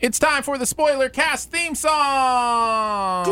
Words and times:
It's 0.00 0.18
time 0.18 0.42
for 0.44 0.56
the 0.58 0.66
spoiler 0.66 1.08
cast 1.08 1.50
theme 1.50 1.74
song. 1.74 3.24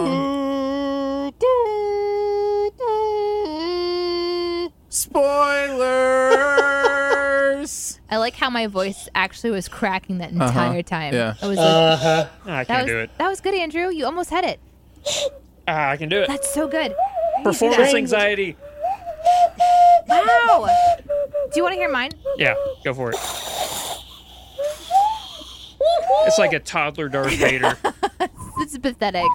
Spoilers. 6.67 8.01
I 8.11 8.17
like 8.19 8.35
how 8.35 8.51
my 8.51 8.67
voice 8.67 9.09
actually 9.15 9.51
was 9.51 9.69
cracking 9.69 10.19
that 10.19 10.31
entire 10.31 10.83
time. 10.83 11.15
Yeah. 11.15 11.35
I 11.43 11.47
was 11.47 11.57
like, 11.59 11.67
Uh-huh. 11.67 12.27
I 12.45 12.51
that 12.65 12.67
can't 12.67 12.83
was 12.85 12.91
do 12.93 12.99
it. 13.01 13.11
that 13.19 13.29
was 13.29 13.41
good, 13.41 13.55
Andrew. 13.55 13.89
You 13.91 14.05
almost 14.07 14.31
had 14.31 14.45
it. 14.45 14.61
Ah, 15.69 15.91
I 15.91 15.97
can 15.97 16.09
do 16.09 16.21
it. 16.23 16.29
That's 16.29 16.53
so 16.53 16.69
good. 16.69 16.95
Performance 17.43 17.95
anxiety. 17.95 18.57
Wow. 20.09 20.69
Do 21.53 21.57
you 21.57 21.63
want 21.63 21.73
to 21.75 21.79
hear 21.79 21.91
mine? 21.91 22.11
Yeah, 22.37 22.55
go 22.85 22.95
for 22.95 23.11
it. 23.11 23.17
It's 26.25 26.39
like 26.39 26.53
a 26.53 26.61
toddler 26.61 27.09
Darth 27.09 27.33
Vader. 27.39 27.77
This 28.59 28.73
is 28.73 28.79
pathetic. 28.79 29.27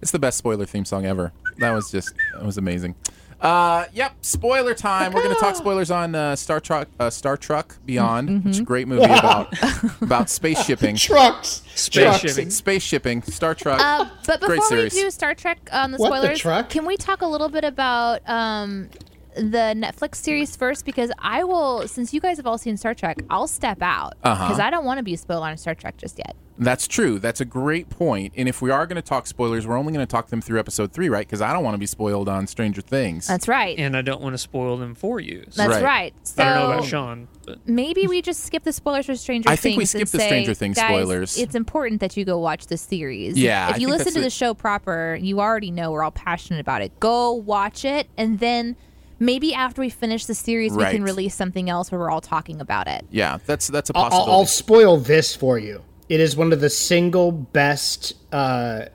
It's 0.00 0.10
the 0.10 0.18
best 0.18 0.38
spoiler 0.38 0.66
theme 0.66 0.84
song 0.84 1.06
ever. 1.06 1.32
That 1.58 1.72
was 1.72 1.90
just 1.90 2.14
that 2.34 2.44
was 2.44 2.58
amazing. 2.58 2.94
Uh, 3.40 3.86
yep, 3.92 4.14
spoiler 4.20 4.72
time. 4.74 5.12
We're 5.12 5.22
gonna 5.22 5.34
talk 5.34 5.56
spoilers 5.56 5.90
on 5.90 6.14
uh, 6.14 6.36
Star 6.36 6.60
Trek, 6.60 6.88
uh, 7.00 7.10
Star 7.10 7.36
Trek 7.36 7.74
Beyond, 7.84 8.44
which 8.44 8.52
is 8.52 8.58
a 8.60 8.62
great 8.64 8.86
movie 8.88 9.04
about 9.12 9.52
about 10.00 10.30
space 10.30 10.64
shipping, 10.64 10.96
Trucks. 10.96 11.62
Space 11.74 12.04
Trucks. 12.04 12.20
shipping. 12.20 12.50
space 12.50 12.82
shipping, 12.82 13.22
Star 13.22 13.54
Trek. 13.54 13.80
Uh, 13.80 14.06
but 14.26 14.40
Great 14.40 14.60
before 14.60 14.76
we 14.78 14.88
series. 14.90 14.94
do 14.94 15.10
Star 15.10 15.34
Trek 15.34 15.58
on 15.72 15.90
the 15.92 15.98
What 15.98 16.10
the 16.10 16.16
spoilers, 16.18 16.38
truck? 16.38 16.68
can 16.70 16.84
we 16.86 16.96
talk 16.96 17.22
a 17.22 17.26
little 17.26 17.48
bit 17.48 17.64
about 17.64 18.20
um, 18.28 18.88
the 19.34 19.74
Netflix 19.76 20.16
series 20.16 20.56
first? 20.56 20.84
Because 20.84 21.10
I 21.18 21.44
will, 21.44 21.86
since 21.88 22.12
you 22.12 22.20
guys 22.20 22.36
have 22.36 22.46
all 22.46 22.58
seen 22.58 22.76
Star 22.76 22.94
Trek, 22.94 23.18
I'll 23.30 23.46
step 23.48 23.82
out 23.82 24.14
Uh-huh. 24.22 24.44
because 24.46 24.60
I 24.60 24.70
don't 24.70 24.84
want 24.84 24.98
to 24.98 25.02
be 25.04 25.16
spoiled 25.16 25.42
on 25.44 25.56
Star 25.56 25.74
Trek 25.74 25.96
just 25.96 26.18
yet. 26.18 26.36
That's 26.58 26.86
true. 26.86 27.18
That's 27.18 27.40
a 27.40 27.46
great 27.46 27.88
point. 27.88 28.34
And 28.36 28.46
if 28.46 28.60
we 28.60 28.70
are 28.70 28.86
going 28.86 28.96
to 28.96 29.02
talk 29.02 29.26
spoilers, 29.26 29.66
we're 29.66 29.76
only 29.76 29.92
going 29.92 30.06
to 30.06 30.10
talk 30.10 30.28
them 30.28 30.40
through 30.42 30.60
episode 30.60 30.92
three, 30.92 31.08
right? 31.08 31.26
Because 31.26 31.40
I 31.40 31.52
don't 31.52 31.64
want 31.64 31.74
to 31.74 31.78
be 31.78 31.86
spoiled 31.86 32.28
on 32.28 32.46
Stranger 32.46 32.82
Things. 32.82 33.26
That's 33.26 33.48
right. 33.48 33.76
and 33.78 33.96
I 33.96 34.02
don't 34.02 34.20
want 34.20 34.34
to 34.34 34.38
spoil 34.38 34.76
them 34.76 34.94
for 34.94 35.18
you. 35.18 35.44
So 35.48 35.62
That's 35.62 35.76
Right. 35.76 35.82
right. 35.82 36.14
So 36.22 36.42
I 36.42 36.48
don't 36.54 36.54
know 36.68 36.72
about 36.74 36.84
Sean, 36.84 37.28
but 37.46 37.58
maybe 37.66 38.06
we 38.06 38.20
just 38.20 38.44
skip 38.44 38.64
the 38.64 38.72
spoilers 38.72 39.06
for 39.06 39.16
Stranger 39.16 39.48
I 39.48 39.56
Things. 39.56 39.58
I 39.58 39.62
think 39.62 39.78
we 39.78 39.84
skip 39.86 40.08
the 40.08 40.18
say, 40.18 40.26
Stranger 40.28 40.54
Things 40.54 40.76
"Guys, 40.76 40.88
spoilers." 40.88 41.38
It's 41.38 41.54
important 41.54 42.00
that 42.00 42.16
you 42.18 42.24
go 42.26 42.38
watch 42.38 42.66
the 42.66 42.76
series. 42.76 43.36
Yeah, 43.38 43.70
If 43.70 43.76
I 43.76 43.78
you 43.78 43.88
listen 43.88 44.12
to 44.12 44.18
the- 44.20 44.26
the 44.26 44.30
show 44.30 44.52
proper, 44.52 45.18
you 45.20 45.40
already 45.40 45.70
know 45.70 45.90
we're 45.90 46.04
all 46.04 46.10
passionate 46.12 46.60
about 46.60 46.82
it. 46.82 47.00
Go 47.00 47.32
watch 47.32 47.84
it, 47.84 48.08
and 48.18 48.38
then 48.40 48.76
maybe 49.22 49.54
after 49.54 49.80
we 49.80 49.88
finish 49.88 50.26
the 50.26 50.34
series, 50.34 50.72
we 50.72 50.84
can 50.84 51.02
release 51.02 51.34
something 51.34 51.70
else 51.70 51.90
where 51.90 51.98
we're 51.98 52.10
all 52.10 52.20
talking 52.20 52.60
about 52.60 52.88
it. 52.88 53.06
yeah, 53.10 53.38
that's 53.46 53.68
that's 53.68 53.88
a 53.90 53.96
I'll, 53.96 54.02
possibility. 54.04 54.32
I'll 54.32 54.46
spoil 54.46 54.96
this 54.98 55.34
for 55.34 55.58
you. 55.58 55.82
It 56.08 56.20
is 56.20 56.36
one 56.36 56.52
of 56.52 56.60
the 56.60 56.68
single 56.68 57.32
best 57.32 58.14
uh, 58.32 58.86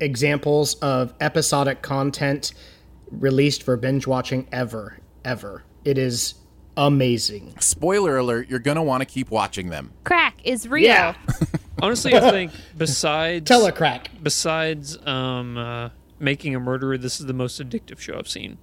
examples 0.00 0.74
of 0.76 1.12
episodic 1.20 1.82
content 1.82 2.54
released 3.10 3.62
for 3.62 3.76
binge 3.76 4.06
watching 4.06 4.48
ever, 4.50 4.98
ever. 5.24 5.64
It 5.84 5.98
is 5.98 6.34
amazing. 6.76 7.54
Spoiler 7.60 8.16
alert: 8.16 8.48
You're 8.48 8.60
going 8.60 8.76
to 8.76 8.82
want 8.82 9.02
to 9.02 9.06
keep 9.06 9.30
watching 9.30 9.68
them. 9.68 9.92
Crack 10.04 10.40
is 10.44 10.68
real. 10.68 10.84
Yeah. 10.84 11.14
honestly, 11.82 12.14
I 12.14 12.30
think 12.30 12.52
besides 12.76 13.50
Telecrack. 13.50 14.06
besides 14.22 14.96
um, 15.06 15.58
uh, 15.58 15.90
making 16.18 16.54
a 16.54 16.60
murderer, 16.60 16.96
this 16.96 17.20
is 17.20 17.26
the 17.26 17.34
most 17.34 17.60
addictive 17.60 17.98
show 17.98 18.16
I've 18.18 18.28
seen. 18.28 18.58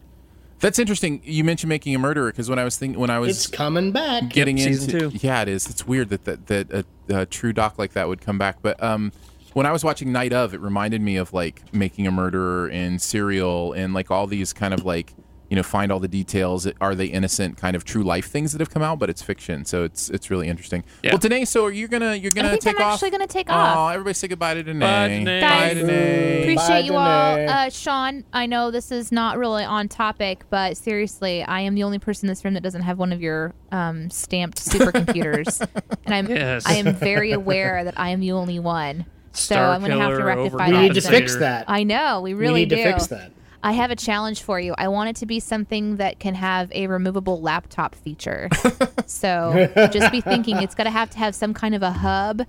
That's 0.61 0.79
interesting. 0.79 1.21
You 1.25 1.43
mentioned 1.43 1.69
making 1.69 1.93
a 1.95 1.99
murderer 1.99 2.31
because 2.31 2.49
when 2.49 2.59
I 2.59 2.63
was 2.63 2.77
thinking 2.77 2.99
when 2.99 3.09
I 3.09 3.19
was 3.19 3.29
It's 3.31 3.47
coming 3.47 3.91
back. 3.91 4.29
getting 4.29 4.57
season 4.57 4.95
into 4.95 5.11
two. 5.11 5.17
yeah, 5.27 5.41
it 5.41 5.47
is. 5.49 5.67
It's 5.69 5.85
weird 5.85 6.09
that 6.09 6.25
that, 6.25 6.47
that 6.47 6.71
a, 6.71 6.85
a 7.21 7.25
true 7.25 7.51
doc 7.51 7.77
like 7.79 7.93
that 7.93 8.07
would 8.07 8.21
come 8.21 8.37
back. 8.37 8.57
But 8.61 8.81
um, 8.81 9.11
when 9.53 9.65
I 9.65 9.71
was 9.71 9.83
watching 9.83 10.11
Night 10.11 10.33
of, 10.33 10.53
it 10.53 10.61
reminded 10.61 11.01
me 11.01 11.17
of 11.17 11.33
like 11.33 11.61
making 11.73 12.05
a 12.07 12.11
murderer 12.11 12.67
and 12.69 13.01
Serial 13.01 13.73
and 13.73 13.93
like 13.93 14.11
all 14.11 14.27
these 14.27 14.53
kind 14.53 14.73
of 14.73 14.85
like 14.85 15.13
you 15.51 15.55
know 15.57 15.63
find 15.63 15.91
all 15.91 15.99
the 15.99 16.07
details. 16.07 16.65
Are 16.79 16.95
they 16.95 17.05
innocent? 17.07 17.57
Kind 17.57 17.75
of 17.75 17.83
true 17.83 18.03
life 18.03 18.25
things 18.27 18.53
that 18.53 18.61
have 18.61 18.69
come 18.71 18.81
out, 18.81 18.97
but 18.99 19.09
it's 19.09 19.21
fiction, 19.21 19.65
so 19.65 19.83
it's 19.83 20.09
it's 20.09 20.31
really 20.31 20.47
interesting. 20.47 20.83
Yeah. 21.03 21.11
Well, 21.11 21.19
Danae, 21.19 21.45
so 21.45 21.65
are 21.65 21.71
you 21.71 21.87
gonna 21.87 22.15
you're 22.15 22.31
gonna 22.31 22.49
think 22.51 22.61
take 22.61 22.79
I'm 22.79 22.87
off? 22.87 22.93
actually 22.95 23.11
gonna 23.11 23.27
take 23.27 23.49
Oh, 23.49 23.53
off. 23.53 23.93
everybody 23.93 24.13
say 24.13 24.27
goodbye 24.29 24.53
to 24.55 24.63
Danae. 24.63 24.79
Bye, 24.79 25.07
Danae. 25.09 25.41
Bye, 25.41 25.73
Danae. 25.75 26.41
Appreciate 26.43 26.67
Bye, 26.67 26.79
you 26.79 26.93
all. 26.95 27.49
Uh, 27.49 27.69
Sean, 27.69 28.23
I 28.33 28.45
know 28.45 28.71
this 28.71 28.91
is 28.91 29.11
not 29.11 29.37
really 29.37 29.63
on 29.65 29.87
topic, 29.89 30.45
but 30.49 30.77
seriously, 30.77 31.43
I 31.43 31.59
am 31.59 31.75
the 31.75 31.83
only 31.83 31.99
person 31.99 32.27
in 32.27 32.31
this 32.31 32.43
room 32.45 32.53
that 32.55 32.63
doesn't 32.63 32.83
have 32.83 32.97
one 32.97 33.11
of 33.11 33.21
your 33.21 33.53
um, 33.73 34.09
stamped 34.09 34.57
supercomputers. 34.59 35.59
and 36.05 36.15
I'm 36.15 36.29
Yes. 36.29 36.65
I 36.65 36.75
am 36.75 36.95
very 36.95 37.31
aware 37.33 37.83
that 37.83 37.99
I 37.99 38.09
am 38.09 38.19
the 38.21 38.31
only 38.31 38.59
one. 38.59 39.05
So 39.33 39.55
Star 39.55 39.69
I'm 39.71 39.79
going 39.81 39.91
to 39.91 39.97
have 39.99 40.11
to 40.11 40.15
killer, 40.17 40.25
rectify 40.25 40.67
we 40.67 40.71
that. 40.73 40.81
need 40.81 40.93
to 40.95 41.01
fix 41.01 41.35
that. 41.37 41.65
I 41.67 41.83
know, 41.83 42.21
we 42.21 42.33
really 42.33 42.53
we 42.53 42.59
need 42.61 42.69
do. 42.69 42.75
to 42.77 42.83
fix 42.83 43.07
that. 43.07 43.31
I 43.63 43.73
have 43.73 43.91
a 43.91 43.95
challenge 43.95 44.41
for 44.41 44.59
you. 44.59 44.73
I 44.77 44.87
want 44.87 45.09
it 45.11 45.15
to 45.17 45.25
be 45.25 45.39
something 45.39 45.97
that 45.97 46.19
can 46.19 46.33
have 46.35 46.71
a 46.73 46.87
removable 46.87 47.41
laptop 47.41 47.93
feature. 47.95 48.49
so 49.05 49.69
just 49.91 50.11
be 50.11 50.21
thinking 50.21 50.57
it's 50.57 50.73
going 50.75 50.85
to 50.85 50.91
have 50.91 51.09
to 51.11 51.17
have 51.19 51.35
some 51.35 51.53
kind 51.53 51.75
of 51.75 51.83
a 51.83 51.91
hub 51.91 52.45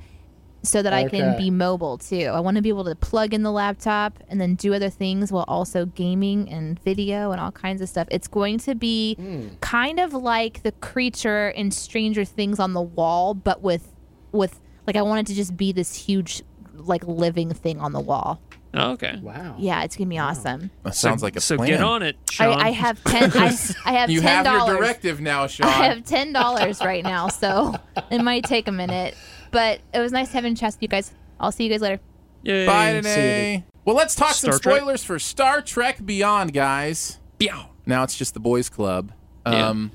so 0.64 0.80
that 0.80 0.92
I 0.92 1.08
can 1.08 1.36
be 1.36 1.50
mobile 1.50 1.98
too. 1.98 2.30
I 2.32 2.38
want 2.40 2.56
to 2.56 2.62
be 2.62 2.68
able 2.68 2.84
to 2.84 2.94
plug 2.94 3.34
in 3.34 3.42
the 3.42 3.50
laptop 3.50 4.18
and 4.28 4.40
then 4.40 4.54
do 4.54 4.72
other 4.72 4.88
things 4.90 5.32
while 5.32 5.44
also 5.48 5.86
gaming 5.86 6.48
and 6.48 6.78
video 6.80 7.32
and 7.32 7.40
all 7.40 7.50
kinds 7.50 7.82
of 7.82 7.88
stuff. 7.88 8.06
It's 8.10 8.28
going 8.28 8.58
to 8.60 8.74
be 8.74 9.16
Hmm. 9.16 9.48
kind 9.60 9.98
of 9.98 10.14
like 10.14 10.62
the 10.62 10.72
creature 10.72 11.50
in 11.50 11.72
Stranger 11.72 12.24
Things 12.24 12.58
on 12.60 12.72
the 12.74 12.80
wall, 12.82 13.34
but 13.34 13.60
with 13.60 13.88
with 14.30 14.60
like 14.86 14.96
I 14.96 15.02
want 15.02 15.20
it 15.20 15.26
to 15.32 15.34
just 15.34 15.56
be 15.56 15.72
this 15.72 15.94
huge 15.94 16.42
like 16.74 17.04
living 17.06 17.52
thing 17.52 17.78
on 17.80 17.92
the 17.92 18.00
wall. 18.00 18.40
Oh, 18.74 18.92
okay. 18.92 19.18
Wow. 19.20 19.56
Yeah, 19.58 19.82
it's 19.84 19.96
gonna 19.96 20.08
be 20.08 20.18
awesome. 20.18 20.70
That 20.82 20.94
sounds 20.94 21.22
like 21.22 21.36
a 21.36 21.40
so 21.40 21.56
plan. 21.56 21.68
So 21.68 21.74
get 21.74 21.82
on 21.82 22.02
it, 22.02 22.16
Sean. 22.30 22.58
I, 22.60 22.68
I 22.68 22.70
have 22.70 23.02
ten. 23.04 23.30
I, 23.34 23.56
I 23.84 23.92
have 23.92 24.10
You 24.10 24.20
ten 24.20 24.44
have 24.44 24.46
your 24.46 24.58
dollars. 24.60 24.78
directive 24.78 25.20
now, 25.20 25.46
Sean. 25.48 25.66
I 25.66 25.70
have 25.88 26.04
ten 26.04 26.32
dollars 26.32 26.80
right 26.80 27.04
now, 27.04 27.28
so 27.28 27.74
it 28.10 28.22
might 28.22 28.44
take 28.44 28.68
a 28.68 28.72
minute. 28.72 29.14
But 29.50 29.80
it 29.92 29.98
was 29.98 30.10
nice 30.12 30.32
having 30.32 30.54
a 30.54 30.56
chat 30.56 30.72
with 30.74 30.82
you 30.82 30.88
guys. 30.88 31.12
I'll 31.38 31.52
see 31.52 31.64
you 31.64 31.70
guys 31.70 31.82
later. 31.82 32.00
Yay. 32.44 32.66
Bye, 32.66 32.92
Danae. 33.00 33.64
Well, 33.84 33.94
let's 33.94 34.14
talk 34.14 34.32
some 34.34 34.52
Star 34.52 34.58
Trek? 34.58 34.76
spoilers 34.76 35.04
for 35.04 35.18
Star 35.18 35.60
Trek 35.60 36.04
Beyond, 36.04 36.52
guys. 36.54 37.18
Meow. 37.38 37.70
Now 37.84 38.04
it's 38.04 38.16
just 38.16 38.32
the 38.34 38.40
boys' 38.40 38.68
club. 38.70 39.12
Yeah. 39.46 39.68
Um, 39.68 39.90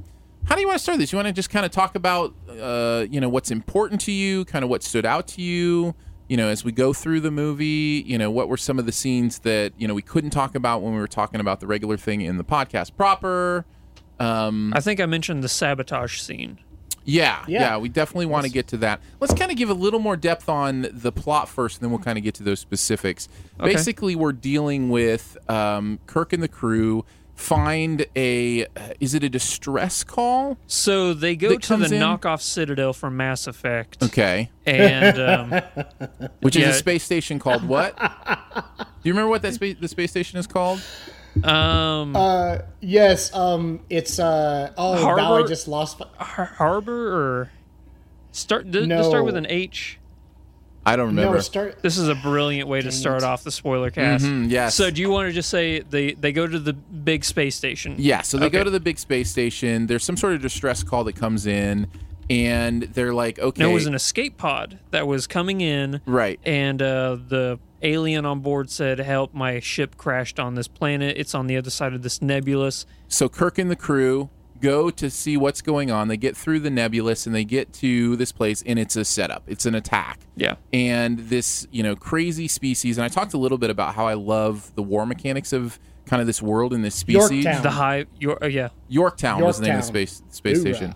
How 0.46 0.56
do 0.56 0.62
you 0.62 0.68
want 0.68 0.78
to 0.78 0.84
start 0.84 1.00
this? 1.00 1.12
You 1.12 1.18
want 1.18 1.28
to 1.28 1.34
just 1.34 1.50
kind 1.50 1.66
of 1.66 1.72
talk 1.72 1.96
about, 1.96 2.34
uh, 2.50 3.06
you 3.10 3.20
know, 3.22 3.30
what's 3.30 3.50
important 3.50 4.02
to 4.02 4.12
you, 4.12 4.46
kind 4.46 4.64
of 4.64 4.70
what 4.70 4.84
stood 4.84 5.06
out 5.06 5.28
to 5.30 5.42
you, 5.42 5.96
you 6.30 6.36
know, 6.38 6.48
as 6.50 6.64
we 6.64 6.72
go 6.72 6.94
through 6.94 7.22
the 7.22 7.32
movie, 7.32 8.04
you 8.06 8.18
know, 8.18 8.30
what 8.30 8.50
were 8.50 8.58
some 8.58 8.80
of 8.80 8.86
the 8.86 8.92
scenes 8.92 9.40
that 9.40 9.74
you 9.78 9.88
know 9.88 9.94
we 9.94 10.02
couldn't 10.02 10.32
talk 10.32 10.56
about 10.56 10.82
when 10.82 10.94
we 10.94 11.00
were 11.00 11.08
talking 11.08 11.40
about 11.40 11.60
the 11.60 11.68
regular 11.68 11.98
thing 11.98 12.22
in 12.22 12.38
the 12.38 12.44
podcast 12.44 12.96
proper. 12.98 13.66
Um, 14.20 14.74
I 14.76 14.80
think 14.82 15.00
I 15.00 15.06
mentioned 15.06 15.44
the 15.44 15.50
sabotage 15.50 16.20
scene. 16.20 16.60
yeah, 17.06 17.44
yeah, 17.48 17.62
Yeah. 17.62 17.78
we 17.78 17.88
definitely 17.88 18.26
want 18.26 18.46
to 18.46 18.52
get 18.52 18.68
to 18.70 18.78
that. 18.78 19.00
Let's 19.20 19.34
kind 19.34 19.52
of 19.52 19.58
give 19.58 19.70
a 19.70 19.74
little 19.76 20.00
more 20.00 20.18
depth 20.18 20.50
on 20.50 20.88
the 20.92 21.12
plot 21.12 21.48
first, 21.48 21.78
and 21.78 21.84
then 21.84 21.92
we'll 21.92 22.04
kind 22.04 22.18
of 22.18 22.24
get 22.24 22.34
to 22.36 22.44
those 22.44 22.60
specifics. 22.60 23.30
Okay. 23.60 23.74
Basically, 23.74 24.16
we're 24.16 24.34
dealing 24.34 24.90
with 24.90 25.38
um, 25.50 26.00
Kirk 26.08 26.34
and 26.34 26.42
the 26.44 26.48
crew 26.48 27.06
find 27.38 28.06
a 28.18 28.66
is 29.00 29.14
it 29.14 29.24
a 29.24 29.30
distress 29.30 30.04
call? 30.04 30.58
So 30.68 31.14
they 31.14 31.36
go 31.38 31.50
That 31.50 31.62
to 31.64 31.78
the 31.78 31.86
in- 31.96 32.02
knockoff 32.02 32.42
Citadel 32.42 32.92
from 32.94 33.16
Mass 33.16 33.48
Effect, 33.48 34.04
Okay, 34.04 34.50
and 34.66 35.20
um, 35.22 35.62
which 36.42 36.56
is 36.58 36.68
a 36.68 36.74
space 36.74 37.04
station 37.04 37.40
called 37.40 37.64
what? 37.64 37.96
Do 37.98 38.84
you 39.04 39.14
remember 39.14 39.30
what 39.30 39.44
that 39.44 39.54
space 39.54 39.78
the 39.80 39.88
space 39.88 40.12
station 40.12 40.38
is 40.40 40.48
called? 40.48 40.82
um, 41.44 42.16
Uh, 42.16 42.58
yes. 42.82 43.34
Um, 43.34 43.82
it's 43.90 44.20
uh. 44.20 44.74
Oh, 44.78 45.16
now 45.16 45.36
I 45.36 45.44
just 45.44 45.68
lost. 45.68 46.02
Har- 46.18 46.46
Harbor 46.58 47.14
or 47.14 47.52
start. 48.32 48.72
Does 48.72 48.88
No. 48.88 49.04
start 49.04 49.24
with 49.24 49.36
an 49.38 49.46
H? 49.48 50.00
I 50.88 50.96
don't 50.96 51.08
remember. 51.08 51.36
No, 51.36 51.40
start. 51.42 51.82
This 51.82 51.98
is 51.98 52.08
a 52.08 52.16
brilliant 52.16 52.68
way 52.70 52.82
to 52.82 52.92
start 52.92 53.22
off 53.24 53.44
the 53.44 53.52
spoiler 53.52 53.92
cast. 53.92 54.24
Mhm, 54.26 54.50
yes. 54.50 54.74
So 54.76 54.90
do 54.90 55.02
you 55.02 55.10
want 55.10 55.28
to 55.28 55.34
just 55.34 55.50
say 55.50 55.82
they 55.82 56.14
they 56.14 56.32
go 56.32 56.48
to 56.48 56.58
the 56.60 56.74
big 56.74 57.26
space 57.26 57.56
station? 57.56 57.96
Yeah, 57.98 58.22
so 58.22 58.38
they 58.38 58.50
go 58.50 58.64
to 58.64 58.70
the 58.70 58.80
big 58.80 58.98
space 58.98 59.30
station. 59.30 59.88
There's 59.88 60.04
some 60.04 60.18
sort 60.18 60.34
of 60.34 60.42
distress 60.42 60.84
call 60.84 61.04
that 61.04 61.16
comes 61.18 61.46
in, 61.46 61.88
and 62.30 62.84
they're 62.84 63.14
like, 63.14 63.38
okay, 63.40 63.64
No, 63.64 63.70
it 63.72 63.74
was 63.74 63.86
an 63.86 63.96
escape 63.96 64.38
pod 64.38 64.80
that 64.92 65.08
was 65.08 65.28
coming 65.28 65.62
in. 65.62 66.02
right. 66.06 66.40
and 66.46 66.82
uh, 66.82 67.18
the 67.28 67.60
alien 67.84 68.26
on 68.26 68.40
board 68.40 68.70
said, 68.72 68.98
"Help! 69.00 69.34
My 69.34 69.60
ship 69.60 69.98
crashed 69.98 70.40
on 70.40 70.56
this 70.56 70.68
planet. 70.68 71.16
It's 71.18 71.36
on 71.36 71.48
the 71.48 71.58
other 71.58 71.70
side 71.70 71.94
of 71.94 72.02
this 72.02 72.22
nebulous." 72.22 72.86
So 73.08 73.30
Kirk 73.30 73.58
and 73.60 73.70
the 73.70 73.76
crew 73.76 74.30
go 74.62 74.90
to 74.90 75.10
see 75.10 75.38
what's 75.38 75.62
going 75.62 75.92
on. 75.92 76.08
They 76.08 76.18
get 76.18 76.36
through 76.38 76.60
the 76.62 76.70
nebulous 76.70 77.26
and 77.26 77.36
they 77.36 77.44
get 77.44 77.74
to 77.74 78.16
this 78.16 78.32
place, 78.32 78.64
and 78.66 78.78
it's 78.80 78.96
a 78.96 79.06
setup. 79.06 79.44
It's 79.48 79.66
an 79.66 79.76
attack. 79.76 80.20
Yeah, 80.36 80.56
And 80.74 81.20
this, 81.20 81.68
you 81.72 81.84
know, 81.84 81.96
crazy 81.96 82.48
species. 82.48 82.98
And 82.98 83.06
I 83.06 83.08
talked 83.08 83.34
a 83.34 83.38
little 83.38 83.58
bit 83.58 83.70
about 83.70 83.96
how 83.96 84.06
I 84.08 84.14
love 84.14 84.74
the 84.76 84.84
war 84.84 85.06
mechanics 85.06 85.54
of 85.54 85.80
kind 86.06 86.22
of 86.22 86.28
this 86.28 86.42
world 86.42 86.74
and 86.74 86.84
this 86.86 86.96
species. 86.96 87.44
Yorktown. 87.44 87.64
the 87.64 87.72
hive. 87.72 88.08
Your, 88.20 88.44
uh, 88.44 88.48
yeah, 88.48 88.70
Yorktown, 88.88 89.42
was 89.42 89.60
the 89.60 89.68
name 89.68 89.76
of 89.76 89.82
the 89.82 89.88
space 89.88 90.22
space 90.30 90.58
Hoorah. 90.62 90.76
station. 90.76 90.96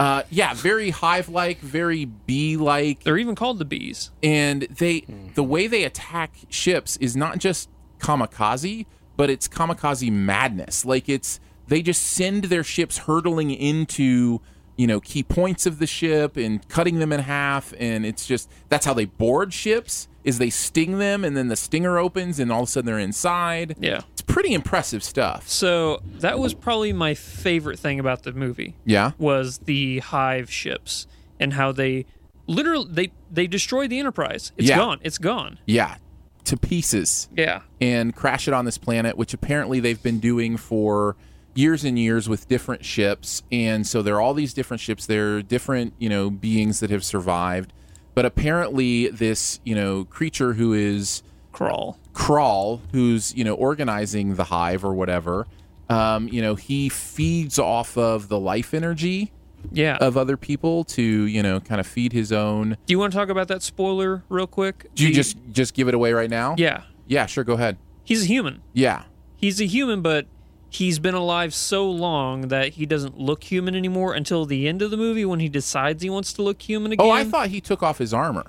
Uh, 0.00 0.22
yeah, 0.30 0.54
very 0.54 0.90
hive-like, 0.90 1.58
very 1.58 2.04
bee-like. 2.04 3.02
they're 3.02 3.18
even 3.18 3.34
called 3.34 3.58
the 3.58 3.64
bees. 3.64 4.10
and 4.22 4.62
they 4.62 5.04
the 5.34 5.42
way 5.42 5.66
they 5.66 5.82
attack 5.84 6.32
ships 6.48 6.96
is 6.98 7.16
not 7.16 7.38
just 7.38 7.68
kamikaze 7.98 8.86
but 9.16 9.28
it's 9.28 9.48
kamikaze 9.48 10.10
madness 10.12 10.84
like 10.84 11.08
it's 11.08 11.40
they 11.68 11.82
just 11.82 12.02
send 12.02 12.44
their 12.44 12.64
ships 12.64 12.98
hurtling 12.98 13.50
into 13.50 14.40
you 14.76 14.86
know 14.86 15.00
key 15.00 15.22
points 15.22 15.66
of 15.66 15.78
the 15.78 15.86
ship 15.86 16.36
and 16.36 16.66
cutting 16.68 16.98
them 16.98 17.12
in 17.12 17.20
half 17.20 17.72
and 17.78 18.04
it's 18.06 18.26
just 18.26 18.50
that's 18.68 18.86
how 18.86 18.94
they 18.94 19.04
board 19.04 19.52
ships 19.52 20.08
is 20.24 20.38
they 20.38 20.50
sting 20.50 20.98
them 20.98 21.24
and 21.24 21.36
then 21.36 21.48
the 21.48 21.56
stinger 21.56 21.98
opens 21.98 22.38
and 22.38 22.52
all 22.52 22.62
of 22.62 22.68
a 22.68 22.70
sudden 22.70 22.86
they're 22.86 22.98
inside 22.98 23.74
Yeah. 23.80 24.02
it's 24.12 24.22
pretty 24.22 24.52
impressive 24.54 25.02
stuff 25.02 25.48
So 25.48 26.00
that 26.20 26.38
was 26.38 26.54
probably 26.54 26.92
my 26.92 27.14
favorite 27.14 27.78
thing 27.78 27.98
about 27.98 28.22
the 28.22 28.32
movie 28.32 28.74
yeah 28.84 29.12
was 29.18 29.58
the 29.58 29.98
hive 29.98 30.50
ships 30.50 31.06
and 31.40 31.54
how 31.54 31.72
they 31.72 32.06
literally 32.46 32.86
they 32.90 33.12
they 33.30 33.46
destroyed 33.46 33.90
the 33.90 33.98
Enterprise. 33.98 34.52
It's 34.56 34.68
Yeah. 34.68 34.76
gone. 34.76 35.00
It's 35.02 35.18
gone. 35.18 35.58
yeah 35.66 35.96
to 36.44 36.56
pieces 36.56 37.28
Yeah. 37.36 37.60
and 37.80 38.14
crash 38.16 38.48
it 38.48 38.54
on 38.54 38.64
this 38.64 38.78
planet, 38.78 39.18
which 39.18 39.34
apparently 39.34 39.80
they've 39.80 40.02
been 40.02 40.18
doing 40.18 40.56
for 40.56 41.14
years 41.58 41.84
and 41.84 41.98
years 41.98 42.28
with 42.28 42.46
different 42.48 42.84
ships. 42.84 43.42
And 43.50 43.86
so 43.86 44.00
there 44.02 44.14
are 44.14 44.20
all 44.20 44.34
these 44.34 44.54
different 44.54 44.80
ships. 44.80 45.06
There 45.06 45.36
are 45.36 45.42
different, 45.42 45.92
you 45.98 46.08
know, 46.08 46.30
beings 46.30 46.78
that 46.80 46.90
have 46.90 47.04
survived. 47.04 47.72
But 48.14 48.24
apparently, 48.24 49.08
this, 49.08 49.60
you 49.64 49.74
know, 49.74 50.04
creature 50.04 50.52
who 50.54 50.72
is 50.72 51.22
Krall. 51.52 51.96
Krall, 52.14 52.80
who's, 52.92 53.34
you 53.34 53.44
know, 53.44 53.54
organizing 53.54 54.36
the 54.36 54.44
hive 54.44 54.84
or 54.84 54.94
whatever, 54.94 55.46
um, 55.88 56.28
you 56.28 56.40
know, 56.42 56.54
he 56.54 56.88
feeds 56.88 57.58
off 57.58 57.96
of 57.96 58.28
the 58.28 58.38
life 58.38 58.72
energy 58.74 59.32
Yeah. 59.72 59.96
of 60.00 60.16
other 60.16 60.36
people 60.36 60.84
to, 60.84 61.02
you 61.02 61.42
know, 61.42 61.58
kind 61.60 61.80
of 61.80 61.86
feed 61.86 62.12
his 62.12 62.30
own. 62.32 62.76
Do 62.86 62.92
you 62.92 62.98
want 62.98 63.12
to 63.12 63.18
talk 63.18 63.28
about 63.28 63.48
that 63.48 63.62
spoiler 63.62 64.22
real 64.28 64.46
quick? 64.46 64.86
Do 64.94 65.02
you 65.02 65.08
The- 65.10 65.14
just 65.14 65.36
just 65.52 65.74
give 65.74 65.88
it 65.88 65.94
away 65.94 66.12
right 66.12 66.30
now? 66.30 66.54
Yeah. 66.58 66.82
Yeah, 67.08 67.26
sure, 67.26 67.42
go 67.44 67.54
ahead. 67.54 67.76
He's 68.04 68.22
a 68.22 68.26
human. 68.26 68.60
Yeah. 68.72 69.02
He's 69.36 69.60
a 69.60 69.64
human, 69.66 70.02
but 70.02 70.26
he's 70.70 70.98
been 70.98 71.14
alive 71.14 71.54
so 71.54 71.90
long 71.90 72.48
that 72.48 72.74
he 72.74 72.84
doesn't 72.86 73.18
look 73.18 73.44
human 73.44 73.74
anymore 73.74 74.14
until 74.14 74.44
the 74.44 74.68
end 74.68 74.82
of 74.82 74.90
the 74.90 74.96
movie 74.96 75.24
when 75.24 75.40
he 75.40 75.48
decides 75.48 76.02
he 76.02 76.10
wants 76.10 76.32
to 76.34 76.42
look 76.42 76.60
human 76.62 76.92
again. 76.92 77.06
Oh, 77.06 77.10
I 77.10 77.24
thought 77.24 77.48
he 77.48 77.60
took 77.60 77.82
off 77.82 77.98
his 77.98 78.12
armor. 78.12 78.44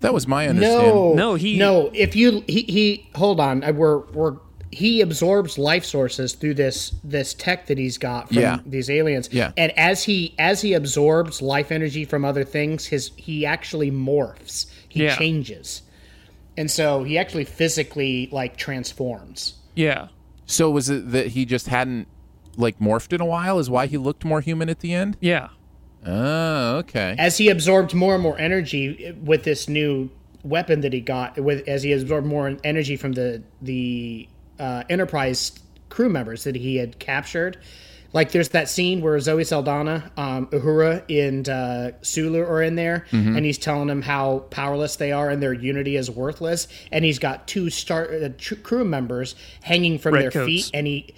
That 0.00 0.14
was 0.14 0.26
my 0.26 0.48
understanding. 0.48 0.88
No, 0.94 1.12
No, 1.14 1.34
he- 1.34 1.58
no. 1.58 1.90
If 1.92 2.16
you 2.16 2.42
he, 2.48 2.62
he 2.62 3.10
hold 3.14 3.38
on, 3.38 3.62
uh, 3.62 3.72
we're 3.72 3.98
we're 4.12 4.36
he 4.72 5.00
absorbs 5.00 5.58
life 5.58 5.84
sources 5.84 6.32
through 6.34 6.54
this 6.54 6.94
this 7.04 7.34
tech 7.34 7.66
that 7.66 7.76
he's 7.76 7.98
got 7.98 8.28
from 8.28 8.38
Yeah. 8.38 8.58
these 8.64 8.88
aliens. 8.88 9.28
Yeah. 9.32 9.52
and 9.56 9.72
as 9.78 10.04
he 10.04 10.34
as 10.38 10.62
he 10.62 10.72
absorbs 10.74 11.42
life 11.42 11.70
energy 11.70 12.04
from 12.04 12.24
other 12.24 12.44
things, 12.44 12.86
his 12.86 13.10
he 13.16 13.44
actually 13.44 13.90
morphs. 13.90 14.66
He 14.88 15.02
Yeah. 15.04 15.16
changes, 15.16 15.82
and 16.56 16.70
so 16.70 17.02
he 17.04 17.18
actually 17.18 17.44
physically 17.44 18.28
like 18.32 18.56
transforms. 18.56 19.54
Yeah. 19.74 20.08
So 20.50 20.70
was 20.70 20.90
it 20.90 21.12
that 21.12 21.28
he 21.28 21.44
just 21.44 21.68
hadn't 21.68 22.08
like 22.56 22.78
morphed 22.78 23.12
in 23.12 23.20
a 23.20 23.24
while? 23.24 23.58
Is 23.58 23.70
why 23.70 23.86
he 23.86 23.96
looked 23.96 24.24
more 24.24 24.40
human 24.40 24.68
at 24.68 24.80
the 24.80 24.92
end? 24.92 25.16
Yeah. 25.20 25.48
Oh, 26.04 26.76
okay. 26.78 27.14
as 27.18 27.36
he 27.36 27.50
absorbed 27.50 27.94
more 27.94 28.14
and 28.14 28.22
more 28.22 28.38
energy 28.38 29.14
with 29.22 29.44
this 29.44 29.68
new 29.68 30.10
weapon 30.42 30.80
that 30.80 30.94
he 30.94 31.00
got 31.00 31.38
with 31.38 31.68
as 31.68 31.82
he 31.82 31.92
absorbed 31.92 32.26
more 32.26 32.56
energy 32.64 32.96
from 32.96 33.12
the 33.12 33.42
the 33.60 34.26
uh, 34.58 34.82
enterprise 34.88 35.52
crew 35.90 36.08
members 36.08 36.44
that 36.44 36.56
he 36.56 36.76
had 36.76 36.98
captured 36.98 37.58
like 38.12 38.32
there's 38.32 38.48
that 38.50 38.68
scene 38.68 39.00
where 39.00 39.18
zoe 39.20 39.44
saldana 39.44 40.10
um, 40.16 40.46
uhura 40.48 41.02
and 41.08 41.48
uh, 41.48 41.92
sulu 42.02 42.40
are 42.40 42.62
in 42.62 42.74
there 42.74 43.06
and 43.12 43.44
he's 43.44 43.58
telling 43.58 43.86
them 43.88 44.02
how 44.02 44.40
powerless 44.50 44.96
they 44.96 45.12
are 45.12 45.30
and 45.30 45.42
their 45.42 45.52
unity 45.52 45.96
is 45.96 46.10
worthless 46.10 46.66
and 46.90 47.04
he's 47.04 47.18
got 47.18 47.46
two 47.46 47.70
star 47.70 48.10
uh, 48.12 48.28
tr- 48.38 48.54
crew 48.56 48.84
members 48.84 49.34
hanging 49.62 49.98
from 49.98 50.14
Red 50.14 50.22
their 50.24 50.30
coats. 50.30 50.46
feet 50.46 50.70
and 50.74 50.86
he 50.86 51.14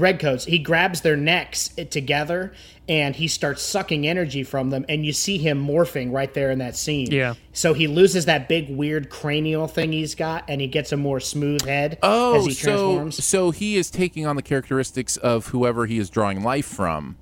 redcoats 0.00 0.44
he 0.44 0.58
grabs 0.58 1.00
their 1.02 1.16
necks 1.16 1.70
eh, 1.78 1.84
together 1.84 2.52
and 2.88 3.16
he 3.16 3.26
starts 3.26 3.62
sucking 3.62 4.06
energy 4.06 4.42
from 4.44 4.70
them 4.70 4.84
and 4.88 5.04
you 5.04 5.12
see 5.12 5.38
him 5.38 5.64
morphing 5.66 6.12
right 6.12 6.32
there 6.34 6.50
in 6.50 6.58
that 6.58 6.76
scene 6.76 7.08
Yeah. 7.10 7.34
so 7.52 7.74
he 7.74 7.86
loses 7.86 8.26
that 8.26 8.48
big 8.48 8.68
weird 8.68 9.10
cranial 9.10 9.66
thing 9.66 9.92
he's 9.92 10.14
got 10.14 10.44
and 10.48 10.60
he 10.60 10.66
gets 10.66 10.92
a 10.92 10.96
more 10.96 11.18
smooth 11.20 11.64
head 11.64 11.98
oh, 12.02 12.36
as 12.38 12.46
he 12.46 12.52
so 12.52 12.70
transforms 12.70 13.24
so 13.24 13.50
he 13.50 13.76
is 13.76 13.90
taking 13.90 14.26
on 14.26 14.36
the 14.36 14.42
characteristics 14.42 15.16
of 15.16 15.46
whoever 15.48 15.86
he 15.86 15.98
is 15.98 16.10
drawing 16.10 16.42
life 16.42 16.66
from. 16.66 17.16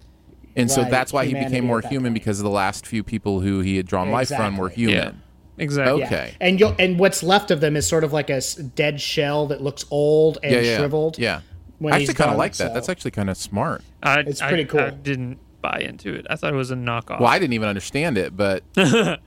And 0.57 0.71
so 0.71 0.85
that's 0.85 1.12
why 1.12 1.25
he 1.26 1.35
became 1.35 1.64
more 1.66 1.81
human 1.81 2.12
point. 2.12 2.14
because 2.14 2.40
the 2.40 2.49
last 2.49 2.87
few 2.87 3.02
people 3.02 3.40
who 3.40 3.59
he 3.61 3.76
had 3.76 3.87
drawn 3.87 4.11
life 4.12 4.28
from 4.28 4.57
were 4.57 4.69
Exactly. 4.69 4.85
human. 4.95 5.23
Exactly. 5.59 6.00
Yeah. 6.00 6.07
Okay. 6.07 6.35
and 6.40 6.61
you'll 6.61 6.75
and 6.78 6.97
what's 6.99 7.23
left 7.25 7.50
of 7.50 7.61
them 7.61 7.76
is 7.76 7.87
sort 7.87 8.04
of 8.04 8.12
like 8.12 8.31
a 8.31 8.40
dead 8.76 9.00
shell 9.00 9.47
that 9.49 9.61
looks 9.62 9.85
old 9.90 10.38
and 10.45 10.52
Yeah, 10.52 10.61
yeah. 10.61 10.76
shriveled 10.78 11.19
Yeah. 11.19 11.40
When 11.78 11.93
I 11.95 11.99
actually 11.99 12.14
kind 12.14 12.31
of 12.31 12.37
like 12.38 12.52
that. 12.57 12.69
so- 12.69 12.75
That's 12.75 12.88
actually 12.88 13.11
kind 13.12 13.31
of 13.31 13.37
smart. 13.37 13.83
I, 14.02 14.21
It's 14.21 14.40
I- 14.43 14.49
pretty 14.49 14.64
cool. 14.64 14.81
I 14.81 14.90
didn't 14.90 15.38
buy 15.62 15.78
into 15.81 16.12
it. 16.14 16.26
I 16.28 16.37
thought 16.37 16.52
it 16.52 16.57
was 16.57 16.71
a 16.71 16.75
knockoff. 16.76 17.21
Well, 17.21 17.28
I 17.28 17.38
didn't 17.38 17.54
even 17.54 17.69
understand 17.69 18.19
it, 18.19 18.37
but 18.37 18.62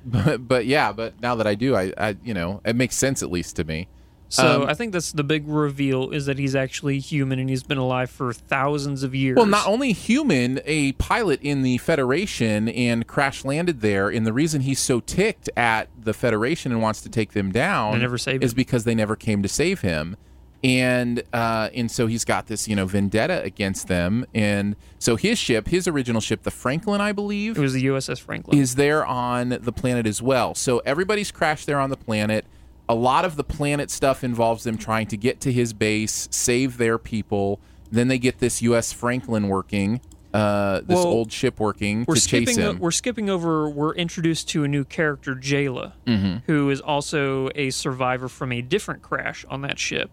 but, 0.06 0.48
but 0.48 0.66
yeah, 0.66 0.92
but 0.92 1.20
now 1.22 1.36
that 1.36 1.48
I 1.48 1.56
do, 1.56 1.76
I, 1.76 1.92
I 1.98 2.16
you 2.24 2.34
know, 2.34 2.62
it 2.66 2.76
makes 2.76 2.96
sense 2.96 3.24
at 3.24 3.32
least 3.32 3.56
to 3.56 3.64
me. 3.64 3.88
so 4.30 4.64
um, 4.64 4.70
I 4.70 4.74
think 4.76 4.92
that's 4.94 5.14
the 5.14 5.24
big 5.24 5.48
reveal 5.48 6.12
is 6.12 6.26
that 6.28 6.38
he's 6.38 6.54
actually 6.56 7.00
human 7.00 7.40
and 7.40 7.50
he's 7.50 7.64
been 7.64 7.78
alive 7.80 8.12
for 8.12 8.34
thousands 8.34 9.02
of 9.02 9.16
years. 9.16 9.36
Well, 9.38 9.46
not 9.48 9.66
only 9.66 9.94
human, 9.94 10.60
a 10.66 10.92
pilot 10.94 11.40
in 11.42 11.64
the 11.64 11.78
Federation 11.80 12.70
and 12.70 13.08
crash 13.08 13.44
landed 13.46 13.82
there. 13.82 14.10
And 14.10 14.28
the 14.28 14.34
reason 14.34 14.62
he's 14.62 14.80
so 14.80 15.00
ticked 15.00 15.50
at 15.58 15.88
the 16.00 16.14
Federation 16.14 16.72
and 16.72 16.82
wants 16.84 17.02
to 17.02 17.10
take 17.10 17.32
them 17.32 17.52
down 17.52 17.94
They 17.94 18.00
never 18.00 18.18
saved 18.20 18.44
is 18.44 18.52
him. 18.52 18.58
because 18.58 18.84
they 18.84 18.94
never 18.96 19.16
came 19.16 19.42
to 19.42 19.50
save 19.50 19.82
him. 19.82 20.18
And 20.64 21.22
uh, 21.34 21.70
and 21.76 21.90
so 21.92 22.08
he's 22.08 22.26
got 22.26 22.48
this 22.48 22.68
you 22.68 22.76
know 22.76 22.86
vendetta 22.88 23.44
against 23.44 23.88
them. 23.88 24.26
And 24.34 24.76
so 24.98 25.16
his 25.16 25.38
ship, 25.38 25.68
his 25.68 25.88
original 25.88 26.20
ship, 26.22 26.44
the 26.44 26.52
Franklin, 26.52 27.00
I 27.00 27.12
believe, 27.12 27.58
it 27.58 27.62
was 27.62 27.74
the 27.74 27.86
USS 27.86 28.20
Franklin. 28.20 28.58
is 28.58 28.76
there 28.76 29.06
on 29.06 29.50
the 29.50 29.72
planet 29.72 30.08
as 30.08 30.22
well. 30.22 30.56
So 30.56 30.80
everybody's 30.80 31.32
crashed 31.32 31.68
there 31.68 31.80
on 31.80 31.90
the 31.92 31.98
planet. 31.98 32.46
A 32.90 32.96
lot 32.96 33.24
of 33.26 33.36
the 33.36 33.44
planet 33.44 33.92
stuff 33.92 34.24
involves 34.24 34.64
them 34.64 34.78
trying 34.78 35.08
to 35.08 35.18
get 35.18 35.40
to 35.42 35.52
his 35.52 35.74
base, 35.74 36.28
save 36.32 36.78
their 36.78 36.98
people. 36.98 37.60
Then 37.92 38.08
they 38.08 38.18
get 38.18 38.40
this 38.40 38.62
U.S. 38.64 38.92
Franklin 38.94 39.50
working, 39.50 40.02
uh, 40.34 40.80
this 40.80 40.96
Well, 40.96 41.06
old 41.06 41.32
ship 41.32 41.60
working 41.60 42.06
we're 42.08 42.16
to 42.16 42.22
chase 42.28 42.54
skipping. 42.54 42.64
o- 42.78 42.80
we're 42.80 42.92
skipping 42.92 43.30
over. 43.30 43.70
We're 43.70 43.94
introduced 43.94 44.50
to 44.50 44.64
a 44.64 44.68
new 44.68 44.84
character, 44.86 45.36
Jaylah, 45.36 45.94
Mm-hmm. 46.08 46.38
who 46.52 46.70
is 46.70 46.82
also 46.82 47.50
a 47.56 47.70
survivor 47.70 48.28
from 48.28 48.52
a 48.54 48.62
different 48.62 49.02
crash 49.04 49.46
on 49.50 49.62
that 49.62 49.78
ship, 49.80 50.10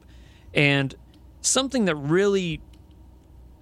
and 0.54 0.94
something 1.40 1.84
that 1.86 1.96
really 1.96 2.60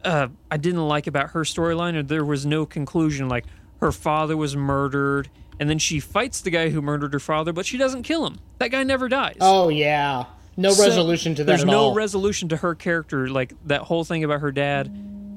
uh, 0.04 0.28
I 0.50 0.56
didn't 0.56 0.86
like 0.86 1.06
about 1.06 1.30
her 1.30 1.42
storyline, 1.42 1.94
or 1.96 2.02
there 2.02 2.24
was 2.24 2.44
no 2.46 2.66
conclusion. 2.66 3.28
Like 3.28 3.46
her 3.80 3.92
father 3.92 4.36
was 4.36 4.56
murdered, 4.56 5.30
and 5.60 5.68
then 5.70 5.78
she 5.78 6.00
fights 6.00 6.40
the 6.40 6.50
guy 6.50 6.70
who 6.70 6.82
murdered 6.82 7.12
her 7.12 7.20
father, 7.20 7.52
but 7.52 7.66
she 7.66 7.76
doesn't 7.78 8.02
kill 8.02 8.26
him. 8.26 8.38
That 8.58 8.70
guy 8.70 8.82
never 8.82 9.08
dies. 9.08 9.36
Oh 9.40 9.68
yeah, 9.68 10.24
no 10.56 10.70
So 10.72 10.82
resolution 10.84 11.34
to 11.36 11.44
that 11.44 11.46
There's 11.46 11.62
at 11.62 11.66
no 11.68 11.78
all. 11.84 11.94
resolution 11.94 12.48
to 12.50 12.56
her 12.58 12.74
character. 12.74 13.28
Like 13.28 13.52
that 13.66 13.82
whole 13.82 14.04
thing 14.04 14.24
about 14.24 14.40
her 14.40 14.52
dad 14.52 14.90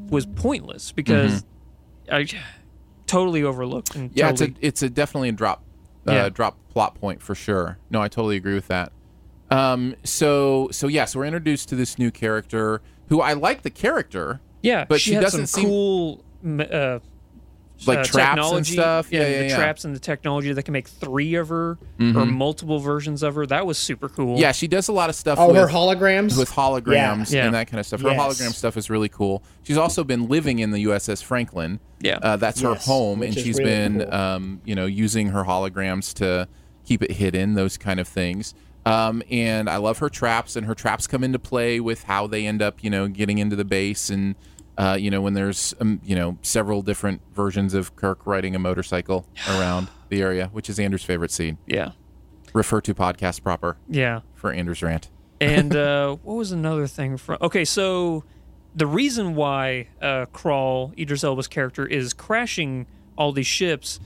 was 0.10 0.26
pointless 0.26 0.92
because 0.92 1.44
I 2.12 2.28
totally 3.08 3.44
overlooked 3.44 3.96
and 3.96 4.10
Mm-hmm. 4.10 4.18
yeah, 4.20 4.30
totally, 4.32 4.56
it's 4.62 4.62
a 4.62 4.66
it's 4.68 4.84
a 4.84 4.90
definitely 4.90 5.30
a 5.30 5.34
drop 5.34 5.64
uh, 6.08 6.12
Yeah. 6.12 6.30
drop 6.30 6.58
plot 6.70 6.96
point 6.96 7.22
for 7.22 7.34
sure. 7.36 7.78
No, 7.90 8.02
I 8.02 8.08
totally 8.08 8.36
agree 8.36 8.54
with 8.56 8.68
that. 8.68 8.92
Um, 9.56 9.96
so 10.04 10.70
so 10.72 10.88
yeah, 10.88 11.06
so 11.06 11.20
we're 11.20 11.26
introduced 11.26 11.70
to 11.70 11.76
this 11.76 11.98
new 11.98 12.12
character 12.12 12.82
who 13.10 13.22
I 13.22 13.34
like 13.34 13.62
the 13.62 13.70
character. 13.70 14.42
yeah. 14.62 14.86
but 14.88 15.00
she, 15.00 15.12
she 15.12 15.14
had 15.16 15.22
doesn't 15.24 15.48
some 15.48 15.62
seem- 15.62 15.70
cool. 15.70 16.24
Uh, 16.44 17.00
Like 17.86 18.00
uh, 18.00 18.04
traps 18.04 18.08
and 18.08 18.36
technology. 18.38 18.74
stuff? 18.74 19.08
Yeah, 19.12 19.28
yeah, 19.28 19.38
the 19.40 19.48
yeah. 19.50 19.56
traps 19.58 19.84
and 19.84 19.94
the 19.94 20.00
technology 20.00 20.54
that 20.54 20.64
can 20.64 20.72
make 20.72 20.88
three 20.88 21.36
of 21.36 21.50
her 21.50 21.78
or 22.00 22.26
multiple 22.26 22.80
versions 22.80 23.22
of 23.22 23.36
her. 23.36 23.46
That 23.46 23.66
was 23.66 23.78
super 23.78 24.08
cool. 24.08 24.40
Yeah, 24.40 24.54
she 24.54 24.68
does 24.68 24.88
a 24.88 24.94
lot 24.94 25.10
of 25.10 25.16
stuff 25.16 25.38
oh, 25.40 25.48
with 25.48 25.58
her 25.58 25.68
holograms. 25.68 26.38
with 26.38 26.50
holograms 26.50 27.32
Yeah. 27.34 27.46
and 27.46 27.54
that 27.54 27.68
kind 27.68 27.80
of 27.82 27.86
stuff. 27.86 28.02
Her 28.02 28.12
Yes. 28.12 28.20
hologram 28.42 28.54
stuff 28.54 28.78
is 28.78 28.90
really 28.90 29.10
cool. 29.10 29.44
She's 29.64 29.78
also 29.78 30.04
been 30.06 30.30
living 30.30 30.60
in 30.60 30.72
the 30.72 30.86
USS 30.86 31.22
Franklin. 31.22 31.80
Yeah. 32.00 32.20
uh, 32.22 32.38
that's 32.38 32.62
her 32.62 32.76
home, 32.76 33.22
and 33.22 33.36
is 33.36 33.44
she's 33.44 33.58
really 33.58 33.70
been, 33.70 34.00
cool. 34.02 34.14
um, 34.14 34.62
you 34.64 34.74
know, 34.76 34.86
using 34.86 35.28
her 35.30 35.44
holograms 35.44 36.14
to 36.16 36.48
keep 36.86 37.04
it 37.04 37.12
hidden. 37.12 37.56
Those 37.56 37.78
kind 37.78 38.00
of 38.00 38.08
things. 38.08 38.54
Um, 38.86 39.24
and 39.32 39.70
I 39.70 39.78
love 39.78 39.98
her 40.00 40.10
traps, 40.10 40.56
and 40.56 40.68
her 40.68 40.76
traps 40.76 41.08
come 41.08 41.24
into 41.24 41.40
play 41.40 41.80
with 41.80 42.04
how 42.04 42.28
they 42.28 42.46
end 42.46 42.62
up, 42.62 42.84
you 42.84 42.90
know, 42.90 43.08
getting 43.08 43.40
into 43.40 43.56
the 43.56 43.66
base, 43.66 44.10
and 44.10 44.36
uh, 44.78 44.98
you 45.00 45.10
know, 45.10 45.22
when 45.22 45.34
there's, 45.34 45.74
um, 45.80 46.02
you 46.04 46.16
know, 46.16 46.38
several 46.42 46.82
different 46.82 47.22
versions 47.34 47.74
of 47.74 47.96
Kirk 47.96 48.28
riding 48.28 48.56
a 48.56 48.60
motorcycle 48.60 49.26
around 49.50 49.88
the 50.10 50.22
area, 50.22 50.50
which 50.52 50.70
is 50.70 50.80
Andrew's 50.80 51.04
favorite 51.04 51.32
scene. 51.32 51.58
yeah, 51.66 51.92
Refer 52.54 52.82
to 52.82 52.94
podcast 52.94 53.42
proper 53.44 53.78
yeah. 53.90 54.22
for 54.34 54.52
Andrew's 54.52 54.82
rant. 54.82 55.10
And 55.42 55.76
uh, 55.76 56.16
what 56.24 56.36
was 56.36 56.54
another 56.54 56.88
thing 56.88 57.18
from? 57.18 57.38
Okay, 57.42 57.66
so 57.66 58.24
the 58.74 58.88
reason 58.88 59.36
why 59.36 59.90
uh, 60.02 60.28
Krall 60.34 60.98
Idris 60.98 61.26
Elba's 61.26 61.50
character 61.50 61.86
is 61.86 62.14
crashing 62.14 62.88
all 63.18 63.34
these 63.34 63.46
ships, 63.46 64.00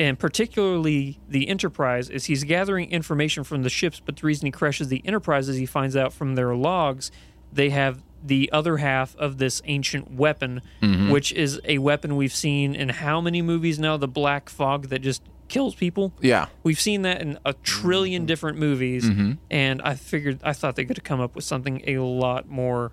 and 0.00 0.18
particularly 0.18 1.20
the 1.28 1.46
Enterprise, 1.48 2.08
is 2.08 2.24
he's 2.24 2.42
gathering 2.44 2.90
information 2.90 3.44
from 3.44 3.62
the 3.62 3.68
ships. 3.68 4.00
But 4.04 4.16
the 4.16 4.26
reason 4.26 4.46
he 4.46 4.50
crashes 4.50 4.88
the 4.88 5.02
Enterprise 5.06 5.48
is 5.48 5.56
he 5.58 5.66
finds 5.66 5.94
out 5.94 6.12
from 6.12 6.34
their 6.34 6.54
logs 6.56 7.12
they 7.52 7.70
have 7.70 8.02
the 8.24 8.48
other 8.52 8.76
half 8.76 9.16
of 9.16 9.38
this 9.38 9.60
ancient 9.64 10.10
weapon, 10.12 10.62
which 11.10 11.32
is 11.32 11.60
a 11.64 11.78
weapon 11.78 12.16
we've 12.16 12.32
seen 12.34 12.74
in 12.74 12.88
how 12.90 13.20
many 13.20 13.42
movies 13.42 13.78
now? 13.78 13.96
The 13.96 14.06
Black 14.08 14.48
Fog 14.48 14.88
that 14.88 15.00
just 15.00 15.22
kills 15.48 15.74
people. 15.74 16.12
Yeah. 16.20 16.46
We've 16.62 16.78
seen 16.80 17.02
that 17.02 17.20
in 17.20 17.38
a 17.44 17.54
trillion 17.54 18.24
different 18.26 18.56
movies, 18.58 19.04
Mm-hmm. 19.04 19.32
and 19.50 19.82
I 19.82 19.94
figured 19.96 20.38
I 20.44 20.52
thought 20.52 20.76
they 20.76 20.84
could 20.84 20.96
have 20.98 21.04
come 21.04 21.20
up 21.20 21.34
with 21.34 21.44
something 21.44 21.82
a 21.88 21.98
lot 21.98 22.48
more 22.48 22.92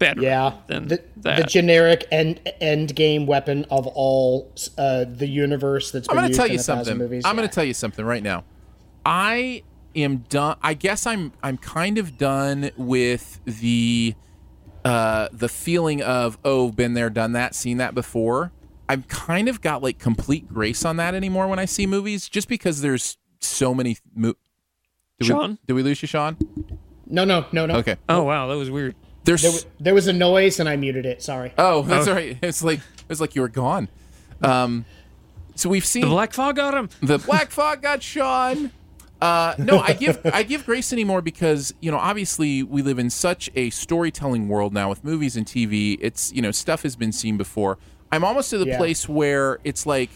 better. 0.00 0.20
yeah, 0.20 0.54
than 0.66 0.88
the, 0.88 1.00
that. 1.18 1.36
the 1.36 1.44
generic 1.44 2.08
end 2.10 2.40
end 2.60 2.96
game 2.96 3.26
weapon 3.26 3.64
of 3.70 3.86
all 3.86 4.52
uh, 4.76 5.04
the 5.04 5.28
universe 5.28 5.92
that's 5.92 6.08
I'm 6.08 6.16
been 6.16 6.22
going 6.24 6.24
to 6.24 6.28
used 6.30 6.36
tell 6.38 6.46
in 6.46 6.52
you 6.52 6.58
a 6.58 6.62
thousand 6.62 6.84
something. 6.84 6.98
movies. 6.98 7.24
I'm 7.24 7.36
gonna 7.36 7.46
tell 7.46 7.64
you 7.64 7.74
something 7.74 8.04
right 8.04 8.22
now. 8.22 8.42
I 9.06 9.62
am 9.94 10.18
done. 10.28 10.56
I 10.62 10.74
guess 10.74 11.06
I'm 11.06 11.32
I'm 11.42 11.56
kind 11.56 11.98
of 11.98 12.18
done 12.18 12.72
with 12.76 13.40
the 13.44 14.14
uh, 14.84 15.28
the 15.32 15.48
feeling 15.48 16.02
of 16.02 16.38
oh, 16.44 16.72
been 16.72 16.94
there, 16.94 17.10
done 17.10 17.32
that, 17.32 17.54
seen 17.54 17.76
that 17.76 17.94
before. 17.94 18.50
I've 18.88 19.06
kind 19.06 19.48
of 19.48 19.60
got 19.60 19.82
like 19.82 19.98
complete 19.98 20.48
grace 20.48 20.84
on 20.84 20.96
that 20.96 21.14
anymore 21.14 21.46
when 21.46 21.60
I 21.60 21.64
see 21.64 21.86
movies, 21.86 22.28
just 22.28 22.48
because 22.48 22.80
there's 22.80 23.18
so 23.38 23.72
many. 23.72 23.98
Mo- 24.14 24.34
did 25.18 25.26
Sean? 25.26 25.50
we, 25.50 25.58
did 25.66 25.72
we 25.74 25.82
lose 25.82 26.02
you, 26.02 26.08
Sean? 26.08 26.36
No, 27.06 27.24
no, 27.24 27.44
no, 27.52 27.66
no. 27.66 27.76
Okay. 27.76 27.96
oh 28.08 28.22
wow, 28.22 28.48
that 28.48 28.56
was 28.56 28.70
weird. 28.70 28.96
There's 29.24 29.42
There, 29.42 29.50
wa- 29.52 29.58
there 29.80 29.94
was 29.94 30.06
a 30.06 30.12
noise 30.12 30.60
and 30.60 30.68
I 30.68 30.76
muted 30.76 31.04
it. 31.06 31.22
Sorry. 31.22 31.52
oh, 31.58 31.82
that's 31.82 32.08
all 32.08 32.14
right. 32.14 32.38
It's 32.42 32.62
like 32.62 32.80
it's 33.08 33.20
like 33.20 33.34
you 33.34 33.42
were 33.42 33.48
gone. 33.48 33.88
Um, 34.42 34.84
so 35.54 35.68
we've 35.68 35.84
seen 35.84 36.02
The 36.02 36.08
Black 36.08 36.32
Fog 36.32 36.56
got 36.56 36.74
him. 36.74 36.88
the 37.02 37.18
black 37.18 37.50
fog 37.50 37.82
got 37.82 38.02
Sean. 38.02 38.70
Uh, 39.20 39.54
no, 39.58 39.78
I 39.80 39.92
give 39.92 40.18
I 40.32 40.42
give 40.42 40.64
grace 40.64 40.92
anymore 40.94 41.20
because 41.20 41.74
you 41.80 41.90
know 41.90 41.98
obviously 41.98 42.62
we 42.62 42.80
live 42.80 42.98
in 42.98 43.10
such 43.10 43.50
a 43.54 43.68
storytelling 43.70 44.48
world 44.48 44.72
now 44.72 44.88
with 44.88 45.04
movies 45.04 45.36
and 45.36 45.44
TV. 45.44 45.98
It's 46.00 46.32
you 46.32 46.40
know 46.40 46.50
stuff 46.50 46.82
has 46.84 46.96
been 46.96 47.12
seen 47.12 47.36
before. 47.36 47.76
I'm 48.10 48.24
almost 48.24 48.48
to 48.50 48.58
the 48.58 48.66
Yeah. 48.68 48.78
place 48.78 49.06
where 49.08 49.58
it's 49.62 49.84
like 49.84 50.08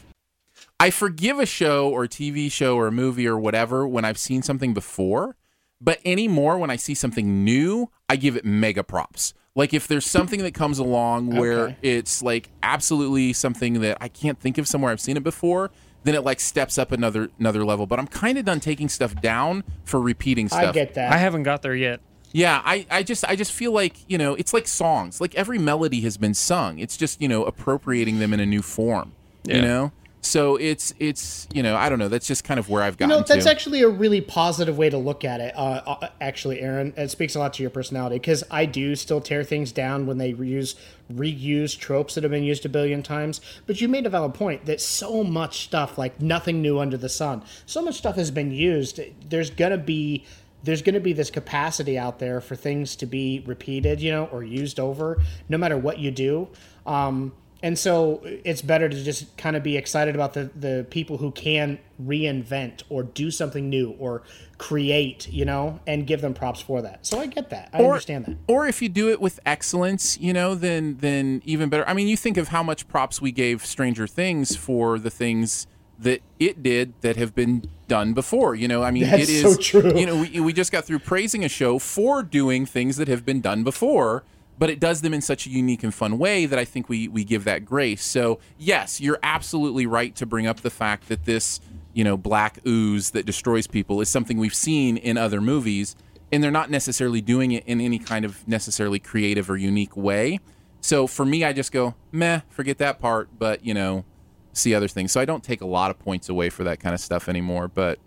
I 0.81 0.89
forgive 0.89 1.39
a 1.39 1.45
show 1.47 1.91
or 1.91 2.05
a 2.05 2.09
TV 2.09 2.51
show 2.51 2.77
or 2.77 2.87
a 2.87 2.93
movie 2.93 3.27
or 3.27 3.39
whatever 3.39 3.87
when 3.87 4.07
I've 4.07 4.19
seen 4.19 4.43
something 4.43 4.73
before, 4.73 5.37
but 5.85 5.99
anymore 6.05 6.57
when 6.59 6.71
I 6.71 6.77
see 6.77 6.95
something 6.95 7.45
new, 7.45 7.91
I 8.09 8.17
give 8.17 8.37
it 8.37 8.45
mega 8.45 8.83
props. 8.83 9.35
Like 9.55 9.73
if 9.75 9.87
there's 9.87 10.07
something 10.07 10.43
that 10.43 10.55
comes 10.55 10.79
along 10.79 11.37
where 11.37 11.61
Okay. 11.67 11.77
it's 11.83 12.23
like 12.23 12.49
absolutely 12.63 13.33
something 13.35 13.81
that 13.83 13.99
I 14.01 14.09
can't 14.09 14.41
think 14.41 14.59
of 14.59 14.67
somewhere 14.67 14.91
I've 14.91 15.01
seen 15.01 15.17
it 15.17 15.23
before, 15.23 15.71
then 16.03 16.15
it 16.15 16.25
like 16.25 16.41
steps 16.41 16.77
up 16.79 16.91
another 16.91 17.29
another 17.39 17.65
level. 17.65 17.87
But 17.87 17.99
I'm 18.01 18.07
kind 18.09 18.37
of 18.39 18.45
done 18.45 18.59
taking 18.61 18.89
stuff 18.89 19.15
down 19.21 19.63
for 19.85 20.01
repeating 20.01 20.49
stuff. 20.49 20.71
I 20.71 20.73
get 20.73 20.95
that. 20.95 21.13
I 21.13 21.19
haven't 21.19 21.45
got 21.45 21.63
there 21.63 21.75
yet. 21.75 22.01
Yeah, 22.33 22.61
I, 22.65 22.85
I 22.91 23.05
just 23.05 23.25
I 23.27 23.37
just 23.37 23.53
feel 23.53 23.71
like 23.71 23.95
you 24.09 24.19
know 24.19 24.35
it's 24.35 24.53
like 24.53 24.67
songs. 24.67 25.21
Like 25.21 25.37
every 25.37 25.59
melody 25.59 26.01
has 26.01 26.17
been 26.17 26.35
sung. 26.35 26.81
It's 26.81 26.97
just 26.97 27.23
you 27.23 27.29
know 27.29 27.45
appropriating 27.45 28.19
them 28.19 28.33
in 28.33 28.41
a 28.41 28.47
new 28.47 28.61
form. 28.63 29.13
You 29.47 29.61
know, 29.63 29.93
so 30.25 30.57
it's 30.57 30.95
it's 30.99 31.47
you 31.53 31.63
know 31.63 31.77
I 31.77 31.89
don't 31.89 31.99
know. 31.99 32.09
That's 32.09 32.27
just 32.27 32.45
kind 32.45 32.59
of 32.59 32.69
where 32.69 32.83
I've 32.83 32.95
You 32.95 32.99
gotten 33.07 33.09
know, 33.11 33.23
that's 33.23 33.45
to. 33.45 33.51
actually 33.51 33.83
a 33.83 33.89
really 33.89 34.21
positive 34.21 34.79
way 34.79 34.91
to 34.91 34.99
look 34.99 35.25
at 35.25 35.41
it. 35.41 35.55
Uh, 35.57 35.83
uh, 35.87 36.09
actually, 36.21 36.61
Aaron, 36.61 36.95
it 36.97 37.11
speaks 37.11 37.35
a 37.35 37.39
lot 37.39 37.55
to 37.55 37.63
your 37.63 37.71
personality 37.71 38.17
because 38.17 38.43
I 38.51 38.67
do 38.67 38.97
still 38.97 39.21
tear 39.21 39.45
things 39.45 39.73
down 39.73 40.07
when 40.07 40.19
they 40.19 40.33
reuse 40.33 40.75
reuse 41.13 41.79
tropes 41.79 42.15
that 42.15 42.25
have 42.25 42.31
been 42.31 42.45
used 42.45 42.65
a 42.65 42.69
billion 42.69 43.03
times. 43.03 43.41
But 43.67 43.81
you 43.81 43.89
made 43.89 44.07
a 44.07 44.11
valid 44.11 44.35
point 44.35 44.65
that 44.67 44.81
so 44.81 45.23
much 45.23 45.65
stuff, 45.65 45.99
like 45.99 46.21
nothing 46.21 46.63
new 46.63 46.79
under 46.79 46.97
the 46.97 47.09
sun, 47.09 47.43
so 47.67 47.83
much 47.83 47.97
stuff 47.97 48.17
has 48.17 48.31
been 48.31 48.51
used. 48.51 49.01
There's 49.29 49.51
gonna 49.51 49.79
be 49.79 50.25
there's 50.65 50.81
going 50.81 50.95
to 50.95 51.01
be 51.01 51.13
this 51.13 51.31
capacity 51.31 51.99
out 51.99 52.19
there 52.19 52.41
for 52.41 52.57
things 52.57 52.97
to 52.97 53.05
be 53.05 53.43
repeated, 53.47 54.01
you 54.01 54.11
know, 54.11 54.25
or 54.33 54.43
used 54.43 54.81
over, 54.81 55.21
no 55.47 55.59
matter 55.59 55.77
what 55.77 55.99
you 55.99 56.11
do. 56.11 56.49
Um, 56.87 57.35
and 57.65 57.79
so 57.79 58.21
it's 58.23 58.61
better 58.61 58.91
to 58.91 59.05
just 59.05 59.35
kind 59.39 59.57
of 59.57 59.63
be 59.63 59.79
excited 59.79 60.15
about 60.15 60.35
the, 60.35 60.51
the 60.55 60.87
people 60.91 61.17
who 61.17 61.31
can 61.31 61.79
reinvent 61.99 62.83
or 62.91 63.05
do 63.05 63.31
something 63.31 63.71
new 63.71 63.97
or 63.99 64.23
create, 64.59 65.33
you 65.33 65.47
know, 65.47 65.81
and 65.87 66.07
give 66.07 66.21
them 66.21 66.35
props 66.35 66.61
for 66.61 66.83
that. 66.83 67.07
So 67.07 67.19
I 67.19 67.25
get 67.25 67.49
that. 67.49 67.71
I 67.73 67.79
understand 67.83 68.27
that. 68.27 68.37
Or 68.49 68.67
if 68.67 68.83
you 68.83 68.91
do 68.91 69.09
it 69.09 69.19
with 69.19 69.41
excellence, 69.47 70.19
you 70.21 70.35
know, 70.35 70.55
then 70.55 70.99
then 71.01 71.41
even 71.47 71.71
better. 71.71 71.89
I 71.89 71.95
mean, 71.95 72.07
you 72.07 72.19
think 72.19 72.37
of 72.37 72.49
how 72.49 72.63
much 72.63 72.87
props 72.87 73.23
we 73.23 73.33
gave 73.33 73.65
Stranger 73.65 74.07
Things 74.07 74.55
for 74.55 74.99
the 74.99 75.11
things 75.11 75.67
that 75.99 76.21
it 76.39 76.63
did 76.63 76.93
that 77.01 77.17
have 77.17 77.35
been 77.35 77.71
done 77.89 78.13
before. 78.13 78.55
You 78.55 78.69
know, 78.69 78.83
I 78.83 78.91
mean, 78.91 79.05
That's 79.05 79.31
it 79.31 79.41
so 79.41 79.57
true. 79.57 79.99
You 79.99 80.05
know, 80.05 80.21
we, 80.21 80.39
we 80.39 80.53
just 80.53 80.71
got 80.71 80.85
through 80.85 80.99
praising 80.99 81.47
a 81.47 81.49
show 81.49 81.79
for 81.79 82.23
doing 82.23 82.67
things 82.67 82.99
that 82.99 83.09
have 83.09 83.25
been 83.25 83.41
done 83.41 83.65
before. 83.65 84.23
But 84.57 84.71
it 84.71 84.79
does 84.79 85.01
them 85.01 85.13
in 85.13 85.21
such 85.21 85.47
a 85.47 85.51
unique 85.51 85.83
and 85.83 85.93
fun 85.93 86.19
way 86.19 86.47
that 86.47 86.59
I 86.59 86.65
think 86.65 86.89
we 86.89 87.09
we 87.09 87.25
give 87.25 87.45
that 87.45 87.65
grace. 87.65 88.05
So 88.05 88.39
yes, 88.57 89.01
you're 89.01 89.19
absolutely 89.23 89.87
right 89.87 90.15
to 90.17 90.27
bring 90.27 90.47
up 90.47 90.61
the 90.61 90.71
fact 90.71 91.09
that 91.09 91.25
this 91.25 91.61
you 91.95 92.05
know 92.05 92.17
black 92.17 92.59
ooze 92.67 93.11
that 93.11 93.25
destroys 93.25 93.67
people 93.67 94.01
is 94.01 94.09
something 94.09 94.37
we've 94.37 94.55
seen 94.55 94.97
in 94.97 95.17
other 95.17 95.41
movies 95.41 95.97
and 96.31 96.43
they're 96.43 96.51
not 96.51 96.69
necessarily 96.69 97.21
doing 97.21 97.53
it 97.53 97.65
in 97.67 97.81
any 97.81 97.99
kind 97.99 98.25
of 98.25 98.47
necessarily 98.47 98.99
creative 98.99 99.49
or 99.49 99.57
unique 99.57 99.97
way 99.97 100.41
so 100.81 101.07
for 101.07 101.25
me 101.25 101.45
i 101.45 101.53
just 101.53 101.73
go 101.73 101.95
meh 102.13 102.41
forget 102.51 102.79
that 102.79 102.99
part 102.99 103.29
but 103.39 103.65
you 103.65 103.73
know 103.73 104.05
see 104.53 104.75
other 104.75 104.89
things 104.89 105.13
so 105.13 105.21
i 105.21 105.25
don't 105.25 105.45
take 105.45 105.61
a 105.61 105.67
lot 105.67 105.91
of 105.91 105.99
points 105.99 106.29
away 106.29 106.51
for 106.51 106.65
that 106.65 106.81
kind 106.81 106.95
of 106.95 107.01
stuff 107.01 107.29
anymore 107.29 107.69
but 107.69 107.99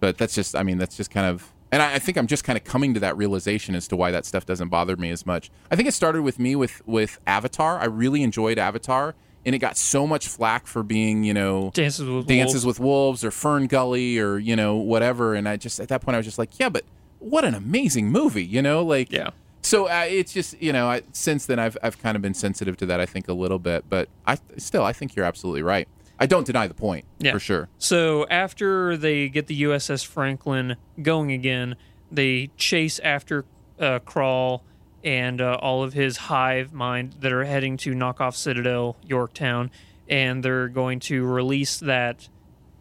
but 0.00 0.18
that's 0.18 0.34
just 0.34 0.54
i 0.54 0.62
mean 0.62 0.76
that's 0.76 0.96
just 0.96 1.10
kind 1.10 1.26
of 1.26 1.52
and 1.74 1.82
I, 1.82 1.94
I 1.94 1.98
think 1.98 2.16
i'm 2.16 2.26
just 2.26 2.44
kind 2.44 2.56
of 2.56 2.64
coming 2.64 2.94
to 2.94 3.00
that 3.00 3.16
realization 3.16 3.74
as 3.74 3.88
to 3.88 3.96
why 3.96 4.10
that 4.12 4.24
stuff 4.24 4.46
doesn't 4.46 4.68
bother 4.68 4.96
me 4.96 5.10
as 5.10 5.26
much 5.26 5.50
i 5.70 5.76
think 5.76 5.88
it 5.88 5.92
started 5.92 6.22
with 6.22 6.38
me 6.38 6.54
with 6.56 6.86
with 6.86 7.18
avatar 7.26 7.78
i 7.80 7.84
really 7.84 8.22
enjoyed 8.22 8.58
avatar 8.58 9.14
and 9.44 9.54
it 9.54 9.58
got 9.58 9.76
so 9.76 10.06
much 10.06 10.28
flack 10.28 10.66
for 10.66 10.82
being 10.82 11.24
you 11.24 11.34
know 11.34 11.70
Dances 11.74 12.08
with 12.08 12.26
Dances 12.26 12.64
Wolves. 12.64 12.78
with 12.78 12.84
Wolves 12.84 13.24
or 13.24 13.30
Fern 13.30 13.66
Gully 13.66 14.18
or 14.18 14.38
you 14.38 14.56
know 14.56 14.76
whatever 14.76 15.34
and 15.34 15.48
I 15.48 15.56
just 15.56 15.80
at 15.80 15.88
that 15.88 16.00
point 16.00 16.14
I 16.14 16.18
was 16.18 16.26
just 16.26 16.38
like 16.38 16.58
yeah 16.58 16.68
but 16.68 16.84
what 17.18 17.44
an 17.44 17.54
amazing 17.54 18.10
movie 18.10 18.44
you 18.44 18.62
know 18.62 18.82
like 18.82 19.12
Yeah. 19.12 19.30
So 19.62 19.88
uh, 19.88 20.04
it's 20.06 20.32
just 20.32 20.60
you 20.60 20.72
know 20.72 20.88
I, 20.88 21.02
since 21.12 21.46
then 21.46 21.58
I've 21.58 21.76
I've 21.82 21.98
kind 21.98 22.16
of 22.16 22.22
been 22.22 22.34
sensitive 22.34 22.76
to 22.78 22.86
that 22.86 23.00
I 23.00 23.06
think 23.06 23.28
a 23.28 23.32
little 23.32 23.58
bit, 23.58 23.84
but 23.88 24.08
I 24.26 24.36
still 24.58 24.84
I 24.84 24.92
think 24.92 25.16
you're 25.16 25.24
absolutely 25.24 25.62
right. 25.62 25.88
I 26.24 26.26
don't 26.26 26.46
deny 26.46 26.66
the 26.66 26.72
point 26.74 27.04
Yeah. 27.18 27.32
for 27.32 27.38
sure. 27.38 27.68
So 27.78 28.26
after 28.28 28.96
they 28.96 29.28
get 29.28 29.46
the 29.46 29.62
USS 29.64 30.02
Franklin 30.06 30.76
going 31.02 31.32
again, 31.32 31.76
they 32.10 32.48
chase 32.56 32.98
after 33.00 33.44
uh, 33.78 33.98
Krall 34.00 34.62
and 35.04 35.42
uh, 35.42 35.58
all 35.60 35.82
of 35.82 35.92
his 35.92 36.16
hive 36.16 36.72
mind 36.72 37.16
that 37.20 37.30
are 37.30 37.44
heading 37.44 37.76
to 37.78 37.94
knock 37.94 38.22
off 38.22 38.34
Citadel, 38.36 38.96
Yorktown, 39.06 39.70
and 40.08 40.42
they're 40.42 40.68
going 40.68 40.98
to 41.00 41.26
release 41.26 41.78
that 41.80 42.28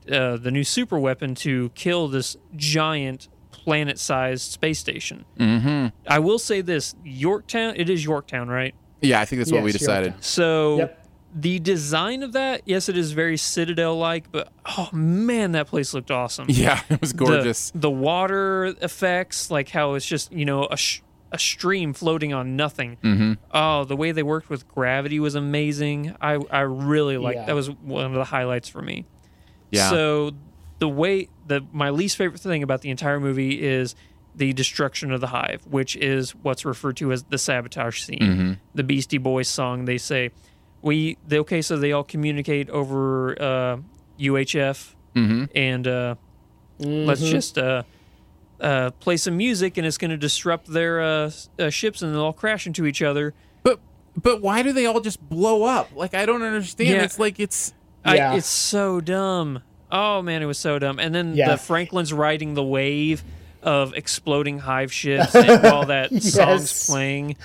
uh, 0.10 0.38
the 0.38 0.50
new 0.50 0.64
super 0.64 0.98
weapon 0.98 1.36
to 1.36 1.70
kill 1.76 2.08
this 2.08 2.38
giant 2.56 3.28
planet-sized 3.52 4.52
space 4.52 4.80
station. 4.80 5.26
Mm-hmm. 5.38 5.88
I 6.08 6.20
will 6.20 6.40
say 6.40 6.62
this: 6.62 6.96
Yorktown. 7.04 7.74
It 7.76 7.90
is 7.90 8.06
Yorktown, 8.06 8.48
right? 8.48 8.74
Yeah, 9.02 9.20
I 9.20 9.26
think 9.26 9.40
that's 9.42 9.52
what 9.52 9.64
we 9.64 9.74
decided. 9.74 10.12
okay. 10.14 10.18
So 10.22 10.78
Yep. 10.78 11.03
The 11.36 11.60
design 11.60 12.22
of 12.24 12.34
that, 12.34 12.62
yes, 12.66 12.90
it 12.90 12.98
is 12.98 13.12
very 13.12 13.38
Citadel 13.38 13.98
like, 13.98 14.32
but 14.32 14.50
oh 14.66 14.90
man, 14.94 15.54
that 15.54 15.68
place 15.68 15.94
looked 15.94 16.12
awesome. 16.12 16.46
Yeah, 16.50 16.82
it 16.90 17.02
was 17.02 17.12
The- 17.12 17.18
gorgeous. 17.26 17.72
The, 17.74 17.90
water 17.90 18.76
effects, 18.82 19.50
like 19.50 19.70
how 19.70 19.94
it's 19.96 20.06
just 20.06 20.32
you 20.32 20.46
know 20.46 20.66
a 20.70 20.78
sh- 20.78 21.02
a 21.32 21.40
stream 21.40 21.94
floating 21.94 22.32
on 22.34 22.56
nothing. 22.56 22.98
Mm-hmm. 23.04 23.34
Oh, 23.52 23.86
the 23.86 23.96
way 23.96 24.12
they 24.12 24.22
worked 24.22 24.50
with 24.52 24.68
gravity 24.68 25.20
was 25.20 25.34
amazing. 25.36 26.16
I 26.22 26.34
I 26.52 26.62
really 26.62 27.18
liked 27.18 27.40
Yeah. 27.40 27.46
that 27.48 27.56
was 27.56 27.70
one 27.72 28.06
of 28.06 28.14
the 28.14 28.26
highlights 28.26 28.70
for 28.70 28.82
me. 28.82 29.06
Yeah. 29.72 29.90
So 29.90 30.32
the 30.80 30.88
way 30.90 31.30
the 31.48 31.62
my 31.72 31.90
least 31.90 32.18
favorite 32.18 32.40
thing 32.42 32.62
about 32.62 32.82
the 32.82 32.90
entire 32.92 33.20
movie 33.20 33.62
is 33.64 33.96
the 34.36 34.54
destruction 34.54 35.12
of 35.12 35.22
the 35.22 35.28
hive, 35.28 35.66
which 35.68 35.96
is 35.96 36.32
what's 36.36 36.66
referred 36.66 36.98
to 36.98 37.12
as 37.12 37.24
the 37.24 37.38
sabotage 37.38 38.02
scene. 38.02 38.20
Mm-hmm. 38.20 38.52
The 38.76 38.84
Beastie 38.84 39.18
Boys 39.20 39.48
song. 39.48 39.86
They 39.86 39.98
say 39.98 40.32
we 40.84 41.18
they, 41.28 41.40
okay, 41.40 41.62
so 41.64 41.78
they 41.78 41.92
all 41.94 42.04
communicate 42.04 42.70
over 42.70 43.32
uh, 43.42 43.78
UHF, 44.20 44.94
Mm-hmm. 45.16 45.44
and 45.56 45.88
uh, 45.88 46.16
let's 46.80 47.22
just 47.22 47.58
uh, 47.58 47.84
uh, 48.60 48.90
play 49.00 49.16
some 49.18 49.38
music, 49.38 49.78
and 49.78 49.86
it's 49.88 49.98
going 49.98 50.12
to 50.12 50.18
disrupt 50.18 50.68
their 50.68 51.02
uh, 51.02 51.32
uh, 51.60 51.70
ships, 51.70 52.02
and 52.02 52.14
they'll 52.14 52.22
all 52.22 52.34
crash 52.34 52.66
into 52.68 52.86
each 52.86 53.02
other. 53.02 53.34
But 53.64 53.80
but 54.16 54.42
why 54.42 54.62
do 54.64 54.74
they 54.74 54.86
all 54.86 55.00
just 55.00 55.22
blow 55.30 55.64
up? 55.64 55.90
Like 55.96 56.14
I 56.14 56.26
don't 56.26 56.42
understand. 56.44 56.90
Yeah. 56.90 57.04
It's 57.04 57.18
like 57.20 57.40
it's 57.40 57.74
Yeah. 58.06 58.32
I, 58.34 58.36
it's 58.38 58.48
so 58.48 59.02
dumb. 59.02 59.62
Oh 59.92 60.22
man, 60.24 60.42
it 60.42 60.46
was 60.46 60.58
so 60.58 60.80
dumb. 60.80 60.98
And 61.00 61.14
then 61.14 61.36
Yeah. 61.36 61.52
the 61.52 61.58
Franklin's 61.58 62.12
riding 62.12 62.56
the 62.56 62.64
wave 62.64 63.24
of 63.64 63.94
exploding 63.96 64.60
hive 64.60 64.92
ships 64.94 65.34
and 65.36 65.66
all 65.66 65.86
that 65.88 66.12
song's 66.22 66.86
playing, 66.88 67.36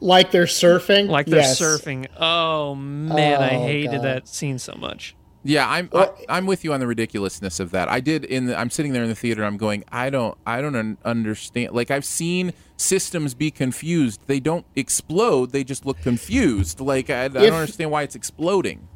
Like 0.00 0.30
they're 0.30 0.44
surfing. 0.44 1.08
like 1.08 1.26
they're 1.26 1.40
Yes. 1.40 1.60
surfing. 1.60 2.06
Oh 2.18 2.74
man, 2.74 3.42
I 3.42 3.56
Oh, 3.56 3.62
hated 3.66 3.92
God. 3.92 4.02
that 4.04 4.28
scene 4.28 4.58
so 4.58 4.74
much. 4.78 5.14
yeah. 5.44 5.68
I'm 5.68 5.88
Well- 5.92 6.14
I, 6.28 6.36
I'm 6.38 6.46
with 6.46 6.64
you 6.64 6.72
on 6.72 6.80
the 6.80 6.86
ridiculousness 6.86 7.58
of 7.60 7.70
that. 7.70 7.88
I 7.88 8.00
did 8.00 8.24
in 8.24 8.46
the, 8.46 8.58
I'm 8.58 8.70
sitting 8.70 8.92
there 8.92 9.02
in 9.02 9.08
the 9.08 9.14
theater. 9.14 9.44
I'm 9.44 9.56
going. 9.56 9.84
I 9.90 10.10
don't 10.10 10.36
I 10.46 10.60
don't 10.60 10.98
understand. 11.04 11.74
Like 11.74 11.90
I've 11.90 12.04
seen 12.04 12.52
systems 12.76 13.34
be 13.34 13.50
confused. 13.50 14.20
They 14.26 14.40
don't 14.40 14.64
explode. 14.76 15.50
They 15.52 15.64
just 15.64 15.86
look 15.86 16.00
confused. 16.02 16.80
Like 16.80 17.08
I, 17.10 17.24
I 17.24 17.28
don't 17.28 17.52
understand 17.54 17.90
why 17.90 18.02
it's 18.02 18.14
exploding. 18.14 18.88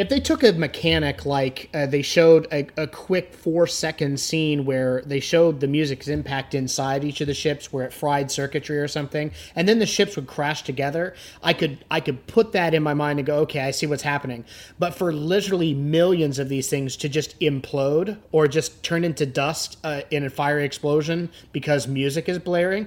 If 0.00 0.08
they 0.08 0.18
took 0.18 0.42
a 0.42 0.52
mechanic 0.52 1.26
like 1.26 1.68
uh, 1.74 1.84
they 1.84 2.00
showed 2.00 2.48
a, 2.50 2.66
a 2.78 2.86
quick 2.86 3.34
four 3.34 3.66
second 3.66 4.18
scene 4.18 4.64
where 4.64 5.02
they 5.02 5.20
showed 5.20 5.60
the 5.60 5.66
music's 5.66 6.08
impact 6.08 6.54
inside 6.54 7.04
each 7.04 7.20
of 7.20 7.26
the 7.26 7.34
ships 7.34 7.70
where 7.70 7.84
it 7.84 7.92
fried 7.92 8.30
circuitry 8.30 8.78
or 8.78 8.88
something, 8.88 9.30
and 9.54 9.68
then 9.68 9.78
the 9.78 9.84
ships 9.84 10.16
would 10.16 10.26
crash 10.26 10.62
together, 10.62 11.14
I 11.42 11.52
could 11.52 11.84
I 11.90 12.00
could 12.00 12.26
put 12.26 12.52
that 12.52 12.72
in 12.72 12.82
my 12.82 12.94
mind 12.94 13.18
and 13.18 13.26
go, 13.26 13.40
okay, 13.40 13.60
I 13.60 13.72
see 13.72 13.84
what's 13.84 14.02
happening. 14.02 14.46
But 14.78 14.94
for 14.94 15.12
literally 15.12 15.74
millions 15.74 16.38
of 16.38 16.48
these 16.48 16.70
things 16.70 16.96
to 16.96 17.10
just 17.10 17.38
implode 17.38 18.16
or 18.32 18.48
just 18.48 18.82
turn 18.82 19.04
into 19.04 19.26
dust 19.26 19.76
uh, 19.84 20.00
in 20.10 20.24
a 20.24 20.30
fiery 20.30 20.64
explosion 20.64 21.28
because 21.52 21.86
music 21.86 22.26
is 22.26 22.38
blaring, 22.38 22.86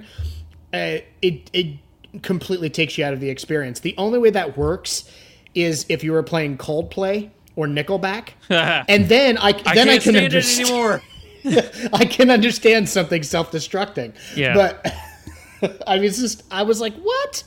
uh, 0.72 0.98
it 1.22 1.48
it 1.52 1.76
completely 2.22 2.70
takes 2.70 2.98
you 2.98 3.04
out 3.04 3.12
of 3.12 3.20
the 3.20 3.30
experience. 3.30 3.78
The 3.78 3.94
only 3.98 4.18
way 4.18 4.30
that 4.30 4.58
works 4.58 5.08
is 5.54 5.86
if 5.88 6.04
you 6.04 6.12
were 6.12 6.22
playing 6.22 6.58
Coldplay 6.58 7.30
or 7.56 7.66
Nickelback, 7.66 8.30
and 8.50 9.08
then 9.08 9.38
I 9.38 9.48
I 9.48 9.52
then 9.52 9.86
can't 9.86 9.90
I, 9.90 9.98
can 9.98 10.16
understand. 10.16 10.68
anymore. 10.68 11.02
I 11.92 12.04
can 12.06 12.30
understand 12.30 12.88
something 12.88 13.22
self-destructing. 13.22 14.14
Yeah. 14.34 14.54
but 14.54 15.82
I 15.86 15.98
was 15.98 16.18
just 16.18 16.42
I 16.50 16.62
was 16.62 16.80
like, 16.80 16.94
what? 16.94 17.44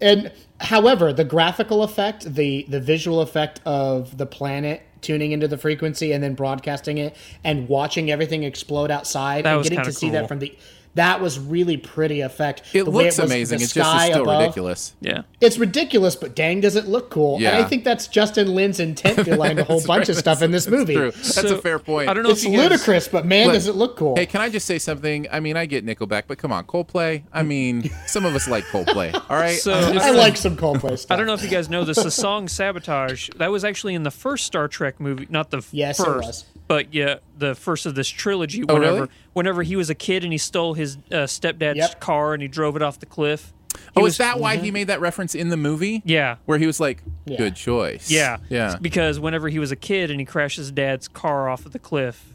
And 0.00 0.32
however, 0.60 1.12
the 1.12 1.24
graphical 1.24 1.82
effect, 1.82 2.34
the 2.34 2.66
the 2.68 2.80
visual 2.80 3.20
effect 3.20 3.60
of 3.64 4.16
the 4.18 4.26
planet 4.26 4.82
tuning 5.00 5.32
into 5.32 5.46
the 5.46 5.58
frequency 5.58 6.12
and 6.12 6.22
then 6.22 6.34
broadcasting 6.34 6.98
it 6.98 7.16
and 7.44 7.68
watching 7.68 8.10
everything 8.10 8.42
explode 8.42 8.90
outside 8.90 9.44
That 9.44 9.54
and 9.54 9.62
getting 9.62 9.84
to 9.84 9.92
see 9.92 10.10
that 10.10 10.26
from 10.26 10.40
the 10.40 10.56
that 10.98 11.20
was 11.20 11.38
really 11.38 11.76
pretty 11.76 12.20
effect. 12.20 12.62
It 12.74 12.84
The 12.84 12.90
way 12.90 13.04
looks 13.04 13.18
was- 13.18 13.30
amazing. 13.30 13.60
It's 13.62 13.72
just 13.72 13.88
sky 13.88 14.04
it's 14.06 14.12
still 14.14 14.22
above. 14.24 14.40
ridiculous. 14.42 14.94
Yeah. 15.00 15.22
It's 15.40 15.56
ridiculous, 15.58 16.14
but 16.16 16.34
dang, 16.36 16.60
does 16.60 16.76
it 16.76 16.86
look 16.86 17.10
cool? 17.10 17.34
And 17.34 17.42
Yeah. 17.42 17.58
I 17.58 17.64
think 17.64 17.84
that's 17.84 18.06
Justin 18.08 18.54
Lin's 18.54 18.78
intent 18.80 19.24
behind 19.24 19.58
a 19.58 19.64
whole 19.68 19.78
bunch 19.84 20.00
right. 20.00 20.08
of 20.10 20.16
stuff 20.16 20.42
in 20.42 20.50
this 20.50 20.66
movie. 20.68 20.94
True. 20.94 21.10
That's 21.10 21.34
So, 21.34 21.56
a 21.56 21.60
fair 21.60 21.78
point. 21.78 22.08
I 22.08 22.14
don't 22.14 22.22
know 22.22 22.30
It's 22.30 22.42
if 22.44 22.50
you 22.50 22.58
guys, 22.58 22.70
ludicrous, 22.70 23.08
but 23.08 23.24
man, 23.26 23.46
Look, 23.46 23.54
does 23.54 23.68
it 23.68 23.74
look 23.74 23.96
cool. 23.96 24.16
Hey, 24.16 24.26
can 24.26 24.40
I 24.40 24.48
just 24.48 24.66
say 24.66 24.78
something? 24.78 25.26
I 25.32 25.40
mean, 25.40 25.56
I 25.56 25.66
get 25.66 25.86
Nickelback, 25.86 26.24
but 26.26 26.38
come 26.38 26.52
on, 26.52 26.64
Coldplay. 26.64 27.22
I 27.32 27.42
mean, 27.42 27.90
some 28.06 28.24
of 28.24 28.34
us 28.34 28.48
like 28.48 28.64
Coldplay. 28.64 29.14
All 29.14 29.36
right. 29.36 29.58
So- 29.58 29.72
I'm 29.72 29.98
I 29.98 30.10
like 30.10 30.36
some 30.36 30.56
Coldplay 30.56 30.98
stuff. 30.98 31.10
I 31.12 31.16
don't 31.16 31.26
know 31.26 31.34
if 31.34 31.42
you 31.42 31.48
guys 31.48 31.68
know 31.70 31.84
this. 31.84 31.96
The 32.02 32.10
song 32.10 32.48
"Sabotage" 32.48 33.30
that 33.36 33.50
was 33.50 33.64
actually 33.64 33.94
in 33.94 34.02
the 34.02 34.10
first 34.10 34.44
Star 34.46 34.68
Trek 34.68 34.98
movie, 35.00 35.26
not 35.30 35.50
the 35.50 35.64
Yes, 35.72 36.00
it 36.00 36.04
first, 36.04 36.26
was. 36.26 36.44
But 36.68 36.94
yeah, 36.94 37.16
the 37.36 37.54
first 37.54 37.84
of 37.86 37.94
this 37.96 38.08
trilogy. 38.08 38.62
Oh, 38.68 38.74
Whenever, 38.74 38.94
really? 38.94 39.08
whenever 39.32 39.62
he 39.64 39.74
was 39.74 39.90
a 39.90 39.94
kid 39.94 40.22
and 40.22 40.32
he 40.32 40.38
stole 40.38 40.74
his 40.74 40.96
uh, 41.10 41.26
stepdad's 41.26 41.78
Yep. 41.78 42.00
car 42.00 42.34
and 42.34 42.42
he 42.42 42.48
drove 42.48 42.76
it 42.76 42.82
off 42.82 43.00
the 43.00 43.06
cliff. 43.06 43.52
He 43.94 44.00
oh, 44.00 44.02
was- 44.02 44.14
is 44.14 44.18
that 44.18 44.38
why 44.40 44.56
he 44.56 44.70
made 44.70 44.86
that 44.88 45.00
reference 45.00 45.34
in 45.34 45.48
the 45.50 45.56
movie? 45.56 46.02
Yeah. 46.04 46.36
Where 46.46 46.58
he 46.58 46.66
was 46.66 46.78
like, 46.80 47.02
"Good 47.26 47.54
choice." 47.56 48.10
Yeah, 48.10 48.38
Yeah. 48.48 48.76
Because 48.80 49.18
whenever 49.20 49.48
he 49.48 49.58
was 49.58 49.70
a 49.72 49.76
kid 49.76 50.10
and 50.10 50.20
he 50.20 50.26
crashed 50.26 50.56
his 50.56 50.70
dad's 50.72 51.08
car 51.08 51.48
off 51.48 51.64
of 51.66 51.72
the 51.72 51.78
cliff, 51.78 52.34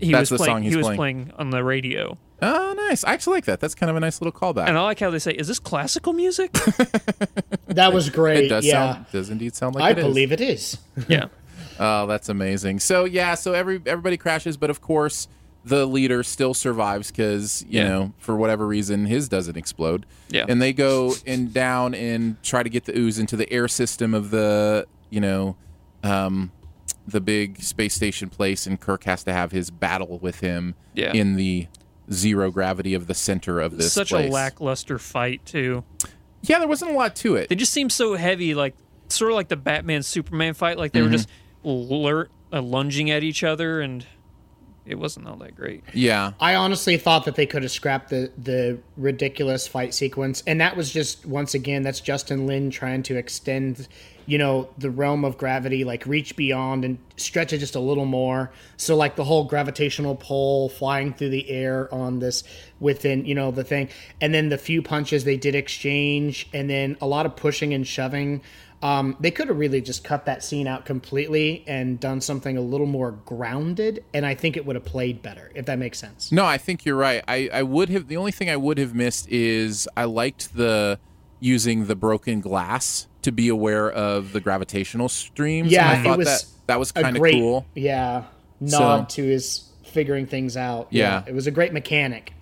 he 0.00 0.10
That's 0.12 0.30
was 0.30 0.38
the 0.40 0.44
playing. 0.44 0.56
song 0.56 0.62
he 0.62 0.76
was 0.76 0.86
playing. 0.86 0.96
playing 0.96 1.32
on 1.38 1.50
the 1.50 1.62
radio, 1.64 2.18
Oh, 2.44 2.74
nice. 2.88 3.04
I 3.04 3.12
actually 3.12 3.34
like 3.36 3.44
that. 3.44 3.60
That's 3.60 3.74
kind 3.76 3.88
of 3.88 3.94
a 3.96 4.00
nice 4.00 4.20
little 4.20 4.32
callback. 4.32 4.66
and 4.66 4.76
I 4.76 4.82
like 4.82 4.98
how 4.98 5.10
they 5.10 5.20
say, 5.20 5.30
"Is 5.32 5.46
this 5.48 5.60
classical 5.60 6.12
music?" 6.12 6.52
That 7.68 7.92
was 7.94 8.10
great. 8.20 8.44
it 8.44 8.48
does 8.48 8.66
yeah. 8.66 8.94
sound 8.94 9.06
does 9.12 9.30
indeed 9.30 9.54
sound 9.54 9.74
like 9.76 9.82
that? 9.82 9.86
I 9.86 9.90
it 9.92 9.98
is. 9.98 10.04
believe 10.04 10.32
it 10.32 10.40
is. 10.40 10.78
yeah. 11.08 11.26
Oh, 11.78 12.06
that's 12.06 12.28
amazing. 12.28 12.80
So 12.80 13.04
yeah, 13.04 13.34
so 13.34 13.52
every 13.52 13.80
everybody 13.86 14.16
crashes, 14.16 14.56
but 14.56 14.70
of 14.70 14.80
course 14.80 15.28
the 15.64 15.86
leader 15.86 16.24
still 16.24 16.54
survives 16.54 17.10
because 17.12 17.64
you 17.68 17.80
Yeah. 17.80 17.88
know 17.88 18.12
for 18.18 18.34
whatever 18.36 18.66
reason 18.66 19.06
his 19.06 19.28
doesn't 19.28 19.56
explode. 19.56 20.06
Yeah. 20.28 20.44
And 20.48 20.60
they 20.60 20.72
go 20.72 21.14
and 21.26 21.52
down 21.54 21.94
and 21.94 22.42
try 22.42 22.62
to 22.64 22.68
get 22.70 22.84
the 22.84 22.98
ooze 22.98 23.18
into 23.18 23.36
the 23.36 23.50
air 23.52 23.68
system 23.68 24.12
of 24.14 24.30
the 24.30 24.86
you 25.10 25.20
know 25.20 25.56
um, 26.02 26.50
the 27.06 27.20
big 27.20 27.62
space 27.62 27.94
station 27.94 28.28
place, 28.28 28.66
and 28.66 28.80
Kirk 28.80 29.04
has 29.04 29.22
to 29.24 29.32
have 29.32 29.52
his 29.52 29.70
battle 29.70 30.18
with 30.20 30.40
him 30.40 30.74
Yeah. 30.94 31.12
in 31.12 31.36
the 31.36 31.68
zero 32.12 32.50
gravity 32.50 32.94
of 32.94 33.06
the 33.06 33.14
center 33.14 33.60
of 33.60 33.76
this 33.76 33.92
Such 33.92 34.10
place. 34.10 34.28
a 34.28 34.32
lackluster 34.32 34.98
fight 34.98 35.44
too. 35.46 35.84
Yeah, 36.42 36.58
there 36.58 36.66
wasn't 36.68 36.90
a 36.90 36.94
lot 36.94 37.14
to 37.16 37.36
it. 37.36 37.48
They 37.48 37.54
just 37.54 37.72
seemed 37.72 37.92
so 37.92 38.14
heavy, 38.16 38.54
like 38.54 38.74
sort 39.08 39.30
of 39.30 39.36
like 39.36 39.46
the 39.48 39.56
Batman 39.56 40.02
Superman 40.02 40.54
fight. 40.54 40.76
Like 40.76 40.90
they 40.92 40.98
Mm-hmm. 41.00 41.06
were 41.12 41.16
just 41.16 41.28
lur- 41.64 42.28
uh, 42.52 42.62
lunging 42.62 43.10
at 43.10 43.22
each 43.22 43.42
other, 43.44 43.80
and 43.80 44.06
it 44.84 44.96
wasn't 44.96 45.28
all 45.28 45.36
that 45.36 45.54
great. 45.54 45.84
yeah. 45.94 46.32
I 46.40 46.56
honestly 46.56 46.96
thought 46.96 47.24
that 47.26 47.36
they 47.36 47.46
could 47.46 47.62
have 47.62 47.72
scrapped 47.72 48.10
the 48.10 48.32
the 48.36 48.78
ridiculous 48.96 49.66
fight 49.68 49.94
sequence, 49.94 50.42
and 50.46 50.60
that 50.60 50.76
was 50.76 50.92
just 50.92 51.24
once 51.24 51.54
again 51.54 51.82
that's 51.82 52.00
Justin 52.00 52.46
Lin 52.46 52.70
trying 52.70 53.04
to 53.04 53.16
extend, 53.16 53.86
you 54.26 54.38
know, 54.38 54.68
the 54.78 54.90
realm 54.90 55.24
of 55.24 55.38
gravity, 55.38 55.84
like 55.84 56.04
reach 56.04 56.34
beyond 56.34 56.84
and 56.84 56.98
stretch 57.16 57.52
it 57.52 57.58
just 57.58 57.76
a 57.76 57.80
little 57.80 58.06
more. 58.06 58.50
So 58.76 58.96
like 58.96 59.14
the 59.14 59.24
whole 59.24 59.44
gravitational 59.44 60.16
pull 60.16 60.68
flying 60.68 61.14
through 61.14 61.30
the 61.30 61.48
air 61.48 61.92
on 61.94 62.18
this 62.18 62.42
within 62.80 63.24
you 63.24 63.36
know 63.36 63.52
the 63.52 63.64
thing, 63.64 63.88
and 64.20 64.34
then 64.34 64.48
the 64.48 64.58
few 64.58 64.82
punches 64.82 65.22
they 65.22 65.36
did 65.36 65.54
exchange, 65.54 66.48
and 66.52 66.68
then 66.68 66.96
a 67.00 67.06
lot 67.06 67.24
of 67.24 67.36
pushing 67.36 67.72
and 67.72 67.86
shoving. 67.86 68.42
Um, 68.82 69.16
they 69.20 69.30
could 69.30 69.46
have 69.48 69.58
really 69.58 69.80
just 69.80 70.02
cut 70.02 70.26
that 70.26 70.42
scene 70.42 70.66
out 70.66 70.84
completely 70.84 71.62
and 71.68 72.00
done 72.00 72.20
something 72.20 72.56
a 72.56 72.60
little 72.60 72.86
more 72.86 73.12
grounded, 73.12 74.04
and 74.12 74.26
I 74.26 74.34
think 74.34 74.56
it 74.56 74.66
would 74.66 74.74
have 74.76 74.84
played 74.84 75.22
better, 75.22 75.52
if 75.54 75.66
that 75.66 75.78
makes 75.78 75.98
sense. 75.98 76.32
No, 76.32 76.44
I 76.44 76.58
think 76.58 76.84
you're 76.84 76.96
right. 76.96 77.22
I, 77.28 77.48
I 77.52 77.62
would 77.62 77.88
have 77.90 78.08
the 78.08 78.16
only 78.16 78.32
thing 78.32 78.50
I 78.50 78.56
would 78.56 78.78
have 78.78 78.94
missed 78.94 79.28
is 79.28 79.88
I 79.96 80.04
liked 80.04 80.56
the 80.56 80.98
using 81.38 81.86
the 81.86 81.94
broken 81.96 82.40
glass 82.40 83.06
to 83.22 83.30
be 83.32 83.48
aware 83.48 83.90
of 83.90 84.32
the 84.32 84.40
gravitational 84.40 85.08
streams. 85.08 85.70
Yeah, 85.70 85.90
and 85.92 86.00
I 86.00 86.02
thought 86.02 86.14
it 86.14 86.18
was 86.18 86.26
that 86.26 86.44
that 86.66 86.78
was 86.80 86.90
kind 86.92 87.16
of 87.16 87.22
cool. 87.22 87.66
Yeah, 87.74 88.24
nod 88.60 89.10
So- 89.12 89.22
to 89.22 89.28
his 89.28 89.68
figuring 89.84 90.26
things 90.26 90.56
out. 90.56 90.88
Yeah. 90.90 91.22
it 91.26 91.34
was 91.34 91.46
a 91.46 91.50
great 91.50 91.72
mechanic. 91.72 92.32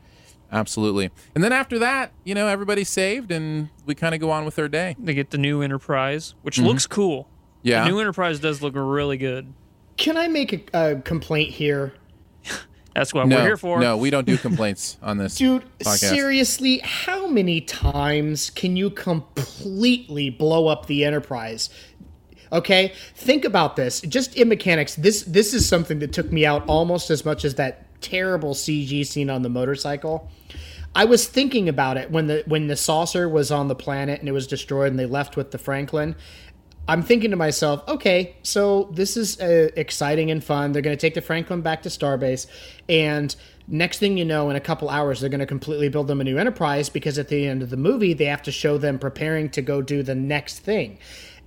Absolutely. 0.53 1.11
And 1.35 1.43
then 1.43 1.53
after 1.53 1.79
that, 1.79 2.13
you 2.25 2.35
know, 2.35 2.49
everybody's 2.49 2.89
saved, 2.89 3.31
and 3.31 3.69
we 3.87 3.95
kind 3.95 4.15
of 4.15 4.21
go 4.21 4.31
on 4.31 4.45
with 4.45 4.59
our 4.59 4.69
day. 4.69 4.97
They 4.99 5.15
get 5.15 5.31
the 5.31 5.39
new 5.39 5.63
Enterprise, 5.63 6.35
which 6.43 6.59
looks 6.59 6.87
cool. 6.87 7.25
Mm-hmm. 7.25 7.69
Yeah. 7.69 7.85
The 7.85 7.91
new 7.91 8.01
Enterprise 8.01 8.41
does 8.41 8.63
look 8.63 8.75
really 8.77 9.17
good. 9.17 9.53
Can 9.97 10.17
I 10.17 10.29
make 10.29 10.71
a, 10.73 10.93
a 10.93 11.01
complaint 11.03 11.51
here? 11.51 11.93
That's 12.95 13.15
what 13.15 13.29
no, 13.29 13.37
we're 13.37 13.43
here 13.43 13.57
for. 13.57 13.81
no, 13.81 13.97
we 13.97 14.11
don't 14.11 14.27
do 14.27 14.37
complaints 14.39 14.99
on 15.03 15.19
this 15.19 15.37
Dude, 15.37 15.65
podcast. 15.79 16.11
seriously, 16.11 16.79
how 16.79 17.27
many 17.27 17.61
times 17.61 18.51
can 18.51 18.77
you 18.77 18.91
completely 18.91 20.31
blow 20.31 20.69
up 20.69 20.87
the 20.87 21.05
Enterprise? 21.05 21.71
Okay, 22.53 22.93
think 23.15 23.45
about 23.45 23.77
this. 23.77 24.01
Just 24.01 24.37
in 24.37 24.49
mechanics, 24.49 24.97
this 24.97 25.23
this 25.23 25.55
is 25.55 25.69
something 25.69 26.01
that 26.01 26.13
took 26.13 26.33
me 26.33 26.45
out 26.45 26.65
almost 26.67 27.11
as 27.11 27.25
much 27.25 27.45
as 27.45 27.55
that 27.57 27.87
terrible 28.01 28.55
CG 28.55 29.07
scene 29.07 29.31
on 29.31 29.43
the 29.43 29.49
motorcycle. 29.49 30.31
I 30.95 31.05
was 31.05 31.27
thinking 31.27 31.69
about 31.69 31.97
it 31.97 32.11
when 32.11 32.27
the 32.27 32.43
when 32.47 32.67
the 32.67 32.77
saucer 32.77 33.29
was 33.29 33.53
on 33.53 33.69
the 33.69 33.75
planet 33.75 34.21
and 34.21 34.29
it 34.29 34.33
was 34.33 34.47
destroyed 34.47 34.91
and 34.91 34.99
they 34.99 35.07
left 35.07 35.37
with 35.37 35.53
the 35.53 35.59
Franklin. 35.59 36.17
I'm 36.89 37.03
thinking 37.03 37.31
to 37.31 37.37
myself, 37.37 37.87
okay, 37.87 38.35
so 38.43 38.91
this 38.93 39.17
is 39.17 39.41
uh, 39.41 39.69
exciting 39.77 40.31
and 40.33 40.43
fun. 40.43 40.73
They're 40.73 40.83
going 40.83 40.97
to 40.97 41.01
take 41.01 41.15
the 41.15 41.21
Franklin 41.21 41.61
back 41.61 41.83
to 41.83 41.89
Starbase, 41.89 42.47
and 42.89 43.37
next 43.69 43.99
thing 43.99 44.19
you 44.19 44.25
know, 44.25 44.51
in 44.51 44.57
a 44.57 44.61
couple 44.61 44.91
hours, 44.91 45.21
they're 45.21 45.31
going 45.31 45.39
to 45.39 45.47
completely 45.47 45.89
build 45.89 46.09
them 46.09 46.21
a 46.21 46.25
new 46.25 46.37
Enterprise 46.37 46.89
because 46.89 47.17
at 47.17 47.29
the 47.29 47.47
end 47.47 47.63
of 47.63 47.71
the 47.71 47.77
movie, 47.77 48.13
they 48.13 48.25
have 48.25 48.43
to 48.43 48.51
show 48.51 48.77
them 48.77 48.99
preparing 48.99 49.49
to 49.51 49.63
go 49.63 49.81
do 49.81 50.03
the 50.03 50.17
next 50.17 50.61
thing. 50.61 50.99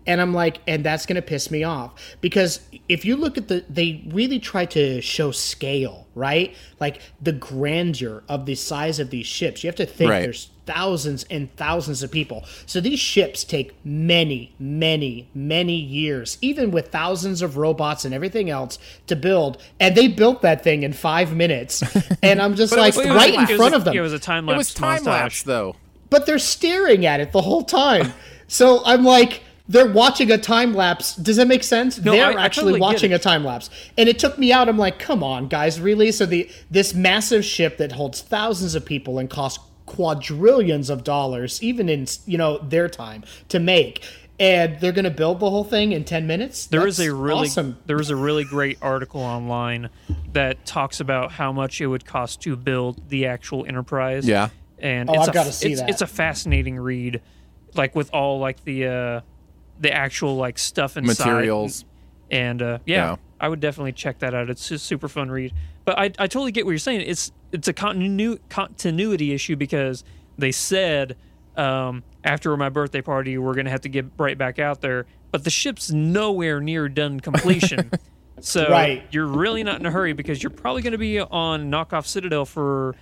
And 0.06 0.20
I'm 0.20 0.34
like, 0.34 0.60
and 0.68 0.84
that's 0.84 1.06
going 1.06 1.16
to 1.16 1.22
piss 1.22 1.50
me 1.50 1.63
off 1.63 1.94
because 2.20 2.60
if 2.89 3.06
you 3.06 3.16
look 3.16 3.38
at 3.38 3.48
the, 3.48 3.63
they 3.70 4.04
really 4.10 4.38
try 4.39 4.66
to 4.66 5.00
show 5.02 5.32
scale, 5.32 6.08
right? 6.13 6.54
Like 6.80 7.00
the 7.22 7.32
grandeur 7.32 8.24
of 8.28 8.46
the 8.46 8.56
size 8.56 9.00
of 9.00 9.10
these 9.12 9.26
ships. 9.28 9.63
You 9.63 9.70
have 9.70 9.76
to 9.76 9.86
think 9.86 10.12
Right. 10.12 10.22
there's 10.24 10.50
thousands 10.66 11.26
and 11.30 11.54
thousands 11.56 12.04
of 12.04 12.12
people. 12.12 12.44
So 12.66 12.82
these 12.82 13.00
ships 13.00 13.44
take 13.46 13.74
many, 13.86 14.54
many, 14.60 15.30
many 15.34 15.76
years, 15.76 16.38
even 16.42 16.72
with 16.72 16.89
thousands 16.89 17.42
of 17.42 17.56
robots 17.58 18.04
and 18.06 18.13
everything 18.13 18.50
else 18.50 18.80
to 19.08 19.16
build. 19.16 19.62
And 19.80 19.96
they 19.96 20.08
built 20.10 20.42
that 20.42 20.63
thing 20.63 20.84
in 20.84 20.92
five 20.94 21.34
minutes. 21.36 21.82
And 22.22 22.42
I'm 22.42 22.56
just 22.56 22.76
like 22.76 22.96
was 22.96 23.06
right 23.08 23.36
time 23.36 23.50
in 23.50 23.58
front 23.58 23.74
a- 23.74 23.78
of 23.78 23.84
them 23.86 23.96
It 23.96 24.00
was 24.02 24.13
a 24.13 24.20
time 24.20 24.46
lapse. 24.46 24.56
It 24.56 24.58
lapse. 24.58 24.68
was 24.70 24.74
time 25.04 25.04
lapse 25.13 25.44
though. 25.44 25.76
but 26.10 26.26
they're 26.26 26.39
staring 26.39 27.06
at 27.06 27.20
it 27.20 27.32
the 27.32 27.42
whole 27.42 27.63
time. 27.63 28.13
so 28.48 28.82
I'm 28.86 29.04
like, 29.04 29.42
they're 29.67 29.91
watching 29.91 30.30
a 30.32 30.38
time 30.38 30.73
lapse. 30.73 31.15
Does 31.15 31.38
that 31.38 31.47
make 31.47 31.63
sense? 31.63 31.97
No, 31.99 32.12
they're 32.12 32.26
I- 32.26 32.34
I 32.41 32.45
actually 32.45 32.73
totally 32.73 32.82
watching 32.82 33.13
a 33.13 33.19
time 33.19 33.43
lapse, 33.43 33.69
and 33.97 34.10
it 34.10 34.19
took 34.19 34.38
me 34.38 34.52
out. 34.52 34.67
I'm 34.69 34.78
like, 34.78 34.99
come 34.99 35.23
on, 35.23 35.47
guys, 35.47 35.80
really? 35.80 36.12
So 36.12 36.26
the 36.26 36.49
this 36.69 36.93
massive 36.93 37.45
ship 37.45 37.78
that 37.78 37.93
holds 37.93 38.21
thousands 38.21 38.76
of 38.76 38.86
people 38.86 39.19
and 39.19 39.30
costs 39.30 39.63
quadrillions 39.86 40.89
of 40.89 41.04
dollars, 41.04 41.62
even 41.63 41.89
in 41.89 42.08
you 42.26 42.38
know 42.38 42.58
their 42.60 42.89
time 42.89 43.23
to 43.49 43.60
make. 43.60 44.04
And 44.39 44.80
they're 44.80 44.91
going 44.91 45.06
to 45.06 45.12
build 45.12 45.39
the 45.39 45.49
whole 45.49 45.63
thing 45.63 45.91
in 45.91 46.04
ten 46.06 46.26
minutes. 46.26 46.65
There 46.65 46.88
is 46.88 46.97
That's 46.97 47.10
a 47.10 47.13
really 47.15 47.47
awesome. 47.47 47.78
there 47.86 48.02
is 48.02 48.10
a 48.10 48.15
really 48.15 48.43
great 48.43 48.80
article 48.82 49.21
online 49.21 49.89
that 50.34 50.65
talks 50.65 50.99
about 50.99 51.32
how 51.32 51.52
much 51.54 51.80
it 51.80 51.88
would 51.88 52.04
cost 52.06 52.41
to 52.41 52.56
build 52.56 53.10
the 53.10 53.28
actual 53.28 53.65
Enterprise. 53.65 54.28
Yeah. 54.28 54.49
and 54.80 55.08
Oh, 55.10 55.13
it's 55.13 55.28
I've 55.28 55.34
gotta 55.34 55.52
see 55.52 55.71
it's, 55.73 55.82
that. 55.82 55.89
It's 55.91 56.02
a 56.02 56.08
fascinating 56.08 56.78
read, 56.80 57.21
like 57.76 57.95
with 57.95 58.10
all 58.12 58.39
like 58.39 58.63
the 58.65 58.88
uh, 58.88 59.21
the 59.84 59.93
actual 59.93 60.36
like 60.36 60.58
stuff 60.58 60.98
inside 60.98 61.26
Materials. 61.28 61.86
and 62.32 62.62
uh, 62.62 62.80
yeah, 62.86 63.12
Yeah. 63.12 63.15
I 63.39 63.48
would 63.50 63.60
definitely 63.60 63.91
check 63.91 64.19
that 64.19 64.34
out. 64.34 64.50
It's 64.50 64.72
a 64.72 64.80
super 64.80 65.08
fun 65.08 65.30
read. 65.30 65.54
But 65.86 66.00
I, 66.00 66.06
I 66.06 66.28
totally 66.28 66.52
get 66.52 66.65
what 66.65 66.72
you're 66.72 66.78
saying. 66.80 67.02
It's 67.02 67.32
it's 67.52 67.67
a 67.67 67.74
continu- 67.74 68.39
continuity 68.50 69.34
issue 69.34 69.56
because 69.56 70.04
they 70.38 70.52
said 70.52 71.15
um, 71.58 72.04
after 72.24 72.56
my 72.58 72.69
birthday 72.69 73.02
party 73.02 73.38
we're 73.38 73.54
gonna 73.54 73.69
have 73.69 73.82
to 73.82 73.89
get 73.89 74.06
right 74.17 74.38
back 74.38 74.58
out 74.60 74.82
there, 74.82 75.06
but 75.32 75.43
the 75.43 75.50
ship's 75.52 75.91
nowhere 75.91 76.60
near 76.62 76.88
done 76.89 77.19
completion. 77.19 77.91
so 78.39 78.69
Right. 78.69 79.04
you're 79.12 79.28
really 79.28 79.62
not 79.63 79.80
in 79.80 79.86
a 79.86 79.91
hurry 79.91 80.13
because 80.13 80.41
you're 80.41 80.50
probably 80.50 80.82
gonna 80.82 80.98
be 80.98 81.19
on 81.19 81.69
knockoff 81.69 82.06
Citadel 82.08 82.46
for 82.46 82.96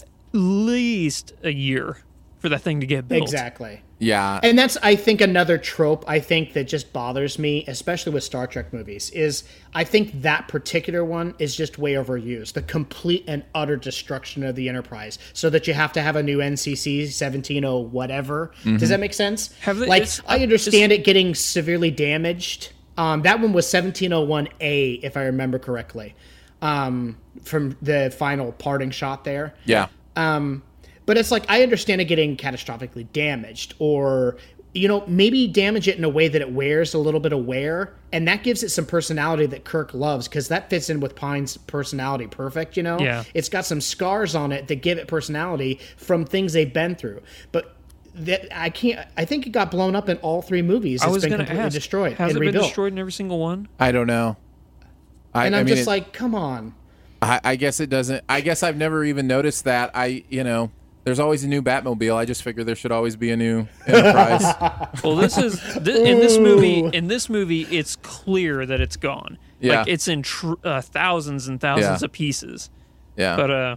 at 0.00 0.08
least 0.32 1.32
a 1.42 1.50
year 1.52 1.98
for 2.38 2.48
that 2.48 2.60
thing 2.62 2.80
to 2.80 2.86
get 2.86 3.08
built. 3.08 3.22
Exactly. 3.22 3.82
Yeah. 3.98 4.38
And 4.44 4.56
that's, 4.56 4.76
I 4.80 4.94
think, 4.94 5.20
another 5.20 5.58
trope 5.58 6.04
I 6.06 6.20
think 6.20 6.52
that 6.52 6.64
just 6.68 6.92
bothers 6.92 7.36
me, 7.36 7.64
especially 7.66 8.12
with 8.12 8.22
Star 8.22 8.46
Trek 8.46 8.72
movies, 8.72 9.10
is 9.10 9.42
I 9.74 9.82
think 9.82 10.22
that 10.22 10.46
particular 10.46 11.04
one 11.04 11.34
is 11.40 11.56
just 11.56 11.78
way 11.78 11.94
overused. 11.94 12.52
The 12.52 12.62
complete 12.62 13.24
and 13.26 13.44
utter 13.56 13.76
destruction 13.76 14.44
of 14.44 14.54
the 14.54 14.68
Enterprise, 14.68 15.18
so 15.32 15.50
that 15.50 15.66
you 15.66 15.74
have 15.74 15.92
to 15.94 16.00
have 16.00 16.14
a 16.14 16.22
new 16.22 16.38
NCC 16.38 16.98
170 16.98 17.60
whatever. 17.90 18.52
Does 18.64 18.88
that 18.90 19.00
make 19.00 19.14
sense? 19.14 19.52
Have 19.62 19.78
they- 19.78 19.86
like, 19.88 20.02
it's- 20.02 20.20
I 20.28 20.38
understand 20.40 20.92
it 20.92 21.02
getting 21.02 21.34
severely 21.34 21.90
damaged. 21.90 22.70
Um, 22.96 23.22
that 23.22 23.40
one 23.40 23.52
was 23.52 23.66
1701A, 23.66 25.00
if 25.02 25.16
I 25.16 25.22
remember 25.24 25.58
correctly, 25.58 26.14
um, 26.62 27.16
from 27.42 27.76
the 27.82 28.14
final 28.16 28.52
parting 28.52 28.90
shot 28.90 29.24
there. 29.24 29.54
yeah. 29.64 29.86
Um, 30.16 30.62
but 31.08 31.16
it's 31.16 31.30
like 31.32 31.44
I 31.48 31.62
understand 31.64 32.00
it 32.00 32.04
getting 32.04 32.36
catastrophically 32.36 33.10
damaged, 33.12 33.74
or 33.80 34.36
you 34.74 34.86
know 34.86 35.02
maybe 35.08 35.48
damage 35.48 35.88
it 35.88 35.96
in 35.98 36.04
a 36.04 36.08
way 36.08 36.28
that 36.28 36.40
it 36.40 36.52
wears 36.52 36.92
a 36.94 36.98
little 36.98 37.18
bit 37.18 37.32
of 37.32 37.44
wear, 37.46 37.94
and 38.12 38.28
that 38.28 38.42
gives 38.44 38.62
it 38.62 38.68
some 38.68 38.84
personality 38.86 39.46
that 39.46 39.64
Kirk 39.64 39.94
loves 39.94 40.28
because 40.28 40.48
that 40.48 40.68
fits 40.70 40.90
in 40.90 41.00
with 41.00 41.16
Pine's 41.16 41.56
personality 41.56 42.26
perfect. 42.26 42.76
You 42.76 42.82
know, 42.84 42.98
Yeah. 43.00 43.24
it's 43.34 43.48
got 43.48 43.64
some 43.64 43.80
scars 43.80 44.34
on 44.34 44.52
it 44.52 44.68
that 44.68 44.76
give 44.82 44.98
it 44.98 45.08
personality 45.08 45.80
from 45.96 46.24
things 46.26 46.52
they've 46.52 46.72
been 46.72 46.94
through, 46.94 47.22
but. 47.50 47.74
That 48.14 48.48
I 48.52 48.70
can't. 48.70 49.06
I 49.16 49.24
think 49.24 49.46
it 49.46 49.50
got 49.50 49.70
blown 49.70 49.94
up 49.94 50.08
in 50.08 50.16
all 50.18 50.42
three 50.42 50.62
movies. 50.62 51.02
I 51.02 51.06
It's 51.06 51.14
was 51.14 51.22
been 51.22 51.30
going 51.30 51.38
to 51.38 51.44
completely 51.44 51.66
ask, 51.66 51.74
destroyed 51.74 52.12
has 52.14 52.34
and 52.34 52.42
it 52.42 52.52
been 52.52 52.60
destroyed 52.62 52.92
in 52.92 52.98
every 52.98 53.12
single 53.12 53.38
one? 53.38 53.68
I 53.78 53.92
don't 53.92 54.08
know. 54.08 54.36
I, 55.32 55.46
and 55.46 55.54
I 55.54 55.60
I'm 55.60 55.66
mean, 55.66 55.76
just 55.76 55.86
it- 55.86 55.90
like, 55.90 56.12
come 56.12 56.34
on. 56.34 56.74
I, 57.22 57.38
I 57.44 57.54
guess 57.54 57.78
it 57.78 57.88
doesn't. 57.88 58.24
I 58.28 58.40
guess 58.40 58.64
I've 58.64 58.76
never 58.76 59.04
even 59.04 59.28
noticed 59.28 59.66
that. 59.66 59.92
I, 59.94 60.24
you 60.30 60.42
know, 60.42 60.72
there's 61.08 61.18
always 61.18 61.42
a 61.42 61.48
new 61.48 61.62
Batmobile. 61.62 62.14
I 62.14 62.26
just 62.26 62.42
figure 62.42 62.62
there 62.64 62.74
should 62.76 62.92
always 62.92 63.16
be 63.16 63.30
a 63.30 63.36
new 63.36 63.66
Enterprise. 63.86 64.44
Well, 65.02 65.16
this 65.16 65.38
is 65.38 65.58
thi- 65.58 66.10
in 66.10 66.18
this 66.18 66.36
movie. 66.38 66.80
In 66.80 67.08
this 67.08 67.30
movie, 67.30 67.62
it's 67.62 67.96
clear 67.96 68.66
that 68.66 68.78
it's 68.80 68.96
gone. 68.96 69.38
Yeah. 69.60 69.78
Like 69.80 69.88
it's 69.88 70.06
in 70.06 70.22
tr- 70.22 70.54
uh, 70.62 70.82
thousands 70.82 71.48
and 71.48 71.58
thousands 71.60 72.02
Yeah. 72.02 72.04
of 72.04 72.12
pieces. 72.12 72.68
yeah. 73.16 73.36
But 73.36 73.50
uh, 73.50 73.76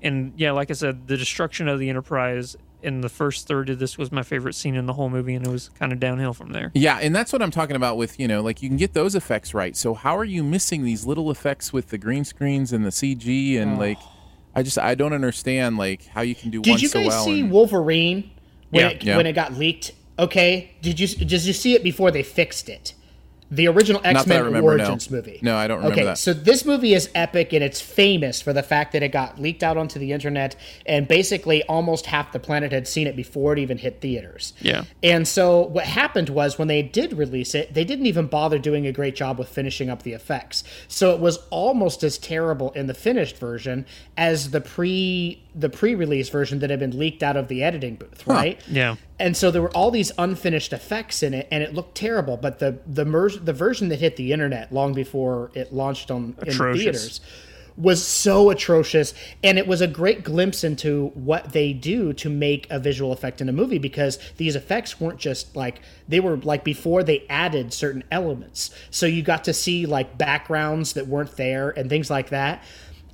and 0.00 0.32
yeah, 0.36 0.52
like 0.52 0.70
I 0.70 0.74
said, 0.74 1.06
the 1.06 1.18
destruction 1.18 1.68
of 1.68 1.78
the 1.78 1.90
Enterprise 1.90 2.56
in 2.82 3.02
the 3.02 3.10
first 3.10 3.46
third 3.46 3.68
of 3.68 3.78
this 3.78 3.98
was 3.98 4.10
my 4.10 4.22
favorite 4.22 4.54
scene 4.54 4.74
in 4.74 4.86
the 4.86 4.94
whole 4.94 5.10
movie, 5.10 5.34
and 5.34 5.46
it 5.46 5.50
was 5.50 5.68
kind 5.78 5.92
of 5.92 6.00
downhill 6.00 6.32
from 6.32 6.52
there. 6.52 6.70
Yeah, 6.74 6.96
and 6.96 7.14
that's 7.14 7.30
what 7.30 7.42
I'm 7.42 7.50
talking 7.50 7.76
about 7.76 7.98
with, 7.98 8.18
you 8.18 8.26
know, 8.26 8.40
like 8.40 8.62
you 8.62 8.70
can 8.70 8.78
get 8.78 8.94
those 8.94 9.14
effects 9.14 9.52
right. 9.52 9.76
So 9.76 9.92
how 9.92 10.16
are 10.16 10.24
you 10.24 10.42
missing 10.42 10.82
these 10.84 11.04
little 11.04 11.30
effects 11.30 11.74
with 11.74 11.88
the 11.88 11.98
green 11.98 12.24
screens 12.24 12.72
and 12.72 12.82
the 12.86 12.90
CG 12.90 13.58
and 13.60 13.78
like 13.78 13.98
I 14.54 14.62
just 14.62 14.78
I 14.78 14.94
don't 14.94 15.12
understand 15.12 15.76
like 15.78 16.06
how 16.06 16.22
you 16.22 16.34
can 16.34 16.50
do 16.50 16.58
one 16.58 16.64
Did 16.64 16.82
you 16.82 16.88
so 16.88 17.00
guys 17.00 17.08
well. 17.08 17.24
see 17.24 17.40
and- 17.40 17.50
Wolverine 17.50 18.30
when 18.70 18.82
Yeah. 18.84 18.88
it 18.90 19.04
Yeah. 19.04 19.16
when 19.16 19.26
it 19.26 19.32
got 19.32 19.54
leaked? 19.54 19.92
Okay, 20.18 20.70
did 20.82 21.00
you 21.00 21.06
did 21.06 21.32
you 21.44 21.52
see 21.52 21.74
it 21.74 21.82
before 21.82 22.10
they 22.10 22.22
fixed 22.22 22.68
it? 22.68 22.94
The 23.50 23.66
original 23.66 24.00
X 24.04 24.26
Men 24.26 24.44
remember, 24.44 24.76
no. 24.76 24.84
Origins 24.84 25.10
movie. 25.10 25.40
No, 25.42 25.56
I 25.56 25.66
don't 25.66 25.78
remember 25.78 25.94
okay, 25.94 26.04
that. 26.04 26.18
so 26.18 26.32
this 26.32 26.64
movie 26.64 26.94
is 26.94 27.10
epic 27.14 27.52
and 27.52 27.64
it's 27.64 27.80
famous 27.80 28.40
for 28.40 28.52
the 28.52 28.62
fact 28.62 28.92
that 28.92 29.02
it 29.02 29.08
got 29.08 29.40
leaked 29.40 29.62
out 29.62 29.76
onto 29.76 29.98
the 29.98 30.12
internet 30.12 30.54
and 30.86 31.08
basically 31.08 31.62
almost 31.64 32.06
half 32.06 32.32
the 32.32 32.38
planet 32.38 32.70
had 32.70 32.86
seen 32.86 33.06
it 33.06 33.16
before 33.16 33.52
it 33.52 33.58
even 33.58 33.78
hit 33.78 34.00
theaters. 34.00 34.52
Yeah. 34.60 34.84
And 35.02 35.26
so 35.26 35.62
what 35.62 35.84
happened 35.84 36.28
was 36.28 36.58
when 36.58 36.68
they 36.68 36.82
did 36.82 37.12
release 37.14 37.54
it, 37.54 37.74
they 37.74 37.84
didn't 37.84 38.06
even 38.06 38.26
bother 38.26 38.58
doing 38.58 38.86
a 38.86 38.92
great 38.92 39.16
job 39.16 39.38
with 39.38 39.48
finishing 39.48 39.90
up 39.90 40.02
the 40.02 40.12
effects. 40.12 40.62
So 40.86 41.12
it 41.12 41.20
was 41.20 41.38
almost 41.50 42.04
as 42.04 42.18
terrible 42.18 42.70
in 42.72 42.86
the 42.86 42.94
finished 42.94 43.36
version 43.36 43.84
as 44.16 44.50
the 44.50 44.60
pre 44.60 45.42
the 45.54 45.68
pre-release 45.68 46.28
version 46.28 46.60
that 46.60 46.70
had 46.70 46.78
been 46.78 46.98
leaked 46.98 47.22
out 47.22 47.36
of 47.36 47.48
the 47.48 47.62
editing 47.62 47.96
booth, 47.96 48.26
right? 48.26 48.60
Yeah. 48.68 48.96
And 49.18 49.36
so 49.36 49.50
there 49.50 49.62
were 49.62 49.70
all 49.70 49.90
these 49.90 50.12
unfinished 50.18 50.72
effects 50.72 51.22
in 51.22 51.34
it, 51.34 51.48
and 51.50 51.62
it 51.62 51.74
looked 51.74 51.94
terrible. 51.94 52.36
But 52.36 52.58
the 52.58 52.78
the 52.86 53.04
mer- 53.04 53.30
the 53.30 53.52
version 53.52 53.88
that 53.88 54.00
hit 54.00 54.16
the 54.16 54.32
internet 54.32 54.72
long 54.72 54.94
before 54.94 55.50
it 55.54 55.72
launched 55.72 56.10
on 56.10 56.36
in 56.46 56.56
the 56.56 56.74
theaters 56.74 57.20
was 57.80 58.04
so 58.04 58.50
atrocious 58.50 59.14
and 59.42 59.58
it 59.58 59.66
was 59.66 59.80
a 59.80 59.86
great 59.86 60.22
glimpse 60.22 60.64
into 60.64 61.08
what 61.14 61.52
they 61.52 61.72
do 61.72 62.12
to 62.12 62.28
make 62.28 62.66
a 62.70 62.78
visual 62.78 63.12
effect 63.12 63.40
in 63.40 63.48
a 63.48 63.52
movie 63.52 63.78
because 63.78 64.18
these 64.36 64.54
effects 64.54 65.00
weren't 65.00 65.18
just 65.18 65.56
like 65.56 65.80
they 66.08 66.20
were 66.20 66.36
like 66.38 66.62
before 66.62 67.02
they 67.02 67.24
added 67.30 67.72
certain 67.72 68.04
elements 68.10 68.70
so 68.90 69.06
you 69.06 69.22
got 69.22 69.44
to 69.44 69.54
see 69.54 69.86
like 69.86 70.18
backgrounds 70.18 70.92
that 70.92 71.06
weren't 71.06 71.36
there 71.36 71.70
and 71.70 71.88
things 71.88 72.10
like 72.10 72.28
that 72.28 72.62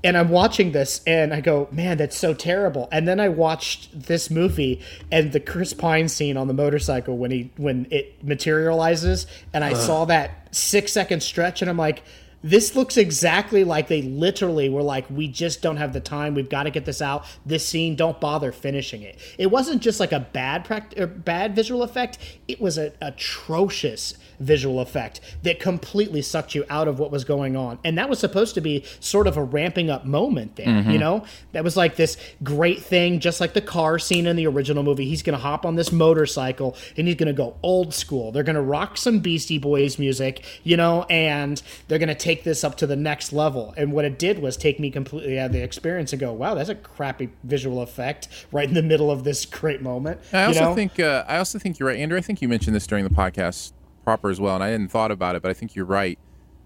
and 0.07 0.16
I'm 0.16 0.29
watching 0.29 0.71
this 0.71 1.01
and 1.05 1.35
I 1.35 1.40
go, 1.40 1.66
man, 1.73 1.99
that's 1.99 2.16
so 2.16 2.33
terrible. 2.33 2.88
And 2.92 3.09
then 3.09 3.19
I 3.19 3.29
watched 3.29 4.07
this 4.07 4.31
movie 4.31 4.81
and 5.11 5.33
the 5.33 5.40
Chris 5.40 5.75
Pine 5.75 6.09
scene 6.09 6.37
on 6.37 6.47
the 6.47 6.55
motorcycle 6.55 7.19
when 7.19 7.33
he 7.33 7.51
when 7.57 7.88
it 7.90 8.23
materializes 8.25 9.27
and 9.53 9.64
I 9.64 9.73
saw 9.73 10.05
that 10.05 10.55
six 10.55 10.92
second 10.92 11.25
stretch 11.25 11.61
and 11.61 11.69
I'm 11.69 11.77
like, 11.77 12.05
This 12.42 12.77
looks 12.77 12.97
exactly 12.97 13.64
like 13.64 13.88
they 13.88 14.03
literally 14.03 14.69
were 14.69 14.83
like, 14.83 15.11
we 15.11 15.27
just 15.27 15.62
don't 15.62 15.79
have 15.79 15.92
the 15.92 16.01
time. 16.01 16.35
We've 16.35 16.49
got 16.49 16.62
to 16.64 16.71
get 16.71 16.85
this 16.85 17.03
out. 17.03 17.25
This 17.45 17.66
scene, 17.66 17.97
don't 17.97 18.21
bother 18.21 18.53
finishing 18.53 19.03
it. 19.03 19.19
It 19.38 19.51
wasn't 19.51 19.83
just 19.83 19.99
like 19.99 20.12
a 20.12 20.21
bad 20.21 20.64
pract- 20.64 20.97
or 21.01 21.09
bad 21.09 21.57
visual 21.57 21.83
effect. 21.83 22.19
It 22.47 22.61
was 22.61 22.79
an 22.79 22.92
atrocious 23.01 24.14
visual 24.38 24.81
effect 24.81 25.20
that 25.42 25.61
completely 25.61 26.22
sucked 26.22 26.55
you 26.55 26.64
out 26.68 26.88
of 26.88 26.99
what 26.99 27.11
was 27.11 27.25
going 27.25 27.57
on. 27.57 27.79
And 27.85 27.99
that 27.99 28.09
was 28.09 28.18
supposed 28.18 28.55
to 28.55 28.61
be 28.61 28.85
sort 29.01 29.27
of 29.27 29.37
a 29.37 29.42
ramping 29.42 29.90
up 29.90 30.05
moment 30.05 30.57
there, 30.57 30.83
you 30.83 30.99
know? 30.99 31.25
That 31.53 31.64
was 31.64 31.77
like 31.77 31.96
this 31.96 32.16
great 32.42 32.83
thing, 32.83 33.20
just 33.20 33.40
like 33.40 33.55
the 33.55 33.61
car 33.61 33.99
scene 33.99 34.27
in 34.27 34.37
the 34.37 34.46
original 34.46 34.83
movie. 34.83 35.07
He's 35.07 35.22
going 35.22 35.37
to 35.37 35.42
hop 35.42 35.64
on 35.64 35.77
this 35.77 35.92
motorcycle 35.92 36.77
and 36.96 37.07
he's 37.07 37.16
going 37.16 37.29
to 37.29 37.33
go 37.33 37.57
old 37.62 37.94
school. 37.94 38.33
They're 38.33 38.42
going 38.42 38.57
to 38.57 38.62
rock 38.62 38.96
some 38.96 39.20
Beastie 39.20 39.59
Boys 39.59 39.99
music, 39.99 40.44
you 40.62 40.77
know, 40.77 41.05
and 41.05 41.62
they're 41.88 41.99
going 41.99 42.09
to 42.09 42.14
take 42.14 42.44
this 42.44 42.64
up 42.64 42.77
to 42.79 42.87
the 42.87 42.96
next 42.96 43.33
level. 43.33 43.75
And 43.77 43.92
what 43.92 44.05
it 44.05 44.18
did 44.18 44.38
was 44.40 44.57
take 44.57 44.79
me 44.81 44.90
completely 44.90 45.38
out 45.38 45.46
of 45.46 45.53
the 45.53 45.62
experience 45.62 46.12
and 46.12 46.20
go, 46.20 46.33
wow, 46.33 46.55
that's 46.55 46.68
a 46.68 46.75
crappy 46.75 47.31
visual 47.44 47.81
effect 47.81 48.29
right 48.53 48.68
in 48.68 48.75
the 48.75 48.83
middle 48.83 49.11
of 49.11 49.25
this 49.25 49.44
great 49.46 49.83
moment. 49.83 50.20
I 50.33 50.42
you 50.42 50.49
also 50.49 50.61
know? 50.61 50.75
think 50.75 51.01
uh, 51.01 51.25
I 51.27 51.38
also 51.38 51.59
think 51.59 51.79
you're 51.79 51.88
right, 51.88 51.99
Andrew. 51.99 52.18
I 52.18 52.22
think 52.22 52.42
you 52.42 52.49
mentioned 52.49 52.75
this 52.75 52.87
during 52.87 53.05
the 53.05 53.11
podcast 53.11 53.72
proper 54.07 54.31
as 54.31 54.40
well, 54.40 54.55
and 54.55 54.64
I 54.64 54.69
hadn't 54.69 54.88
thought 54.88 55.11
about 55.11 55.35
it, 55.37 55.42
but 55.42 55.51
I 55.51 55.55
think 55.55 55.75
you're 55.75 55.85
right. 55.85 56.19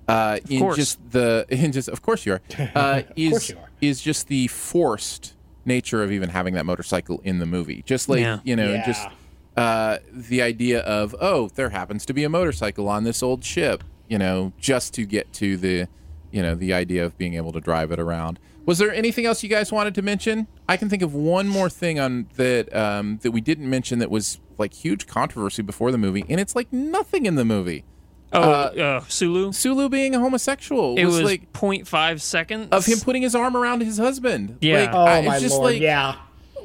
Uh, 0.07 0.39
in 0.49 0.61
course. 0.61 0.77
just 0.77 0.99
the 1.11 1.47
in 1.51 1.73
just 1.73 1.89
of 1.89 2.03
course 2.03 2.25
you 2.27 2.35
are. 2.35 2.41
Uh, 2.75 3.03
is 3.17 3.31
course 3.31 3.49
you 3.51 3.57
are. 3.59 3.69
is 3.81 4.01
just 4.01 4.29
the 4.29 4.47
forced 4.49 5.35
nature 5.65 6.03
of 6.03 6.13
even 6.13 6.29
having 6.31 6.55
that 6.55 6.67
motorcycle 6.67 7.21
in 7.25 7.39
the 7.39 7.47
movie. 7.47 7.83
Just 7.87 8.09
like 8.09 8.21
Yeah. 8.21 8.41
you 8.45 8.55
know, 8.57 8.71
Yeah. 8.73 8.87
just 8.87 9.09
uh, 9.57 9.99
the 10.13 10.43
idea 10.43 10.81
of 10.81 11.15
oh, 11.21 11.49
there 11.55 11.71
happens 11.71 12.05
to 12.07 12.13
be 12.13 12.25
a 12.25 12.29
motorcycle 12.29 12.89
on 12.89 13.05
this 13.05 13.23
old 13.23 13.43
ship. 13.45 13.83
You 14.09 14.19
know, 14.19 14.53
just 14.59 14.93
to 14.95 15.05
get 15.07 15.33
to 15.35 15.57
the 15.57 15.87
you 16.31 16.43
know 16.43 16.55
the 16.55 16.73
idea 16.75 17.05
of 17.05 17.17
being 17.17 17.35
able 17.35 17.53
to 17.53 17.61
drive 17.61 17.91
it 17.93 17.99
around. 18.01 18.39
Was 18.67 18.79
there 18.79 18.93
anything 18.93 19.25
else 19.27 19.43
you 19.43 19.49
guys 19.49 19.73
wanted 19.73 19.95
to 19.95 20.03
mention? 20.03 20.47
I 20.69 20.77
can 20.77 20.89
think 20.91 21.03
of 21.03 21.15
one 21.15 21.49
more 21.49 21.71
thing 21.71 21.99
on 21.99 22.27
that 22.37 22.75
um, 22.77 23.19
that 23.23 23.31
we 23.31 23.41
didn't 23.41 23.69
mention 23.71 23.99
that 24.01 24.11
was 24.11 24.39
like 24.61 24.73
huge 24.75 25.07
controversy 25.09 25.63
before 25.63 25.91
the 25.91 25.99
movie, 25.99 26.25
and 26.29 26.39
it's 26.39 26.55
like 26.55 26.73
nothing 26.73 27.27
in 27.27 27.35
the 27.35 27.45
movie. 27.45 27.85
Oh, 28.33 28.41
uh, 28.41 29.01
Sulu. 29.09 29.51
Sulu 29.51 29.89
being 29.89 30.15
a 30.15 30.21
homosexual 30.21 30.97
It 30.97 31.05
was, 31.05 31.17
was 31.17 31.25
like 31.25 31.53
0.5 31.53 32.21
seconds 32.21 32.69
of 32.71 32.87
him 32.87 33.01
putting 33.01 33.23
his 33.23 33.35
arm 33.35 33.57
around 33.57 33.81
his 33.83 33.99
husband. 33.99 34.59
Yeah. 34.61 34.83
Like, 34.83 34.95
Oh 34.95 34.99
I- 35.05 35.19
it's 35.19 35.27
my 35.27 35.39
just 35.41 35.57
lord! 35.59 35.73
like 35.73 35.81
yeah, 35.83 36.15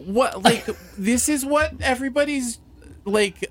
what 0.05 0.43
like 0.43 0.67
this 0.95 1.27
is 1.27 1.43
what 1.43 1.73
everybody's 1.81 2.59
like 3.03 3.49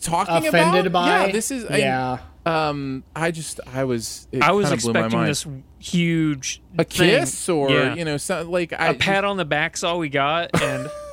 talking 0.00 0.46
offended 0.46 0.86
about. 0.86 0.92
by. 1.04 1.26
Yeah, 1.26 1.32
this 1.32 1.50
is 1.50 1.64
I- 1.64 1.78
yeah. 1.78 2.18
um, 2.46 3.02
I 3.16 3.32
just 3.32 3.58
I 3.66 3.82
was 3.84 4.28
it 4.30 4.40
I 4.42 4.52
was 4.52 4.68
kinda 4.68 4.80
blew 4.82 4.92
my 4.92 4.98
expecting 5.00 5.18
mind. 5.18 5.30
this 5.30 5.46
huge 5.80 6.62
a 6.78 6.84
thing. 6.84 7.08
kiss 7.08 7.48
or 7.48 7.70
Yeah. 7.70 7.94
you 7.96 8.04
know 8.04 8.18
something 8.18 8.52
like 8.52 8.72
I, 8.72 8.88
a 8.90 8.94
pat 8.94 9.24
on 9.24 9.36
the 9.36 9.44
back's 9.44 9.82
all 9.82 9.98
we 9.98 10.08
got, 10.08 10.50
and 10.62 10.88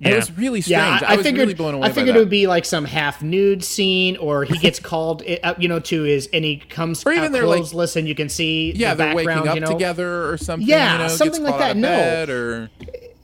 It 0.00 0.14
was 0.14 0.30
really 0.38 0.60
strange. 0.60 1.00
Yeah, 1.02 1.06
I, 1.08 1.12
I, 1.12 1.16
was 1.16 1.26
figured. 1.26 1.40
really 1.40 1.54
blown 1.54 1.74
away 1.74 1.86
I 1.86 1.88
by 1.88 1.94
figured 1.94 2.14
that. 2.14 2.18
it 2.20 2.22
would 2.22 2.30
be 2.30 2.46
like 2.46 2.64
some 2.64 2.84
half 2.84 3.22
nude 3.22 3.62
scene, 3.64 4.16
or 4.16 4.44
he 4.44 4.56
gets 4.58 4.78
called, 4.90 5.22
eh, 5.26 5.38
uh, 5.42 5.54
you 5.58 5.68
know, 5.68 5.78
to 5.80 6.02
his 6.02 6.28
and 6.32 6.44
he 6.44 6.56
comes 6.58 7.04
Or 7.04 7.12
even 7.12 7.24
out 7.24 7.32
they're, 7.32 7.46
like- 7.46 7.62
clothesless, 7.62 7.96
and 7.96 8.06
you 8.08 8.14
can 8.14 8.28
see 8.28 8.72
yeah, 8.72 8.94
the 8.94 9.04
they're 9.04 9.14
background. 9.14 9.40
waking 9.40 9.48
up 9.50 9.54
you 9.56 9.60
know? 9.62 9.66
together 9.72 10.30
or 10.30 10.36
something. 10.38 10.66
Yeah, 10.68 10.92
you 10.92 10.98
know, 11.00 11.08
something 11.08 11.42
gets 11.42 11.50
like 11.50 11.58
that, 11.60 11.76
no. 11.76 11.88
bed 11.88 12.30
or 12.30 12.70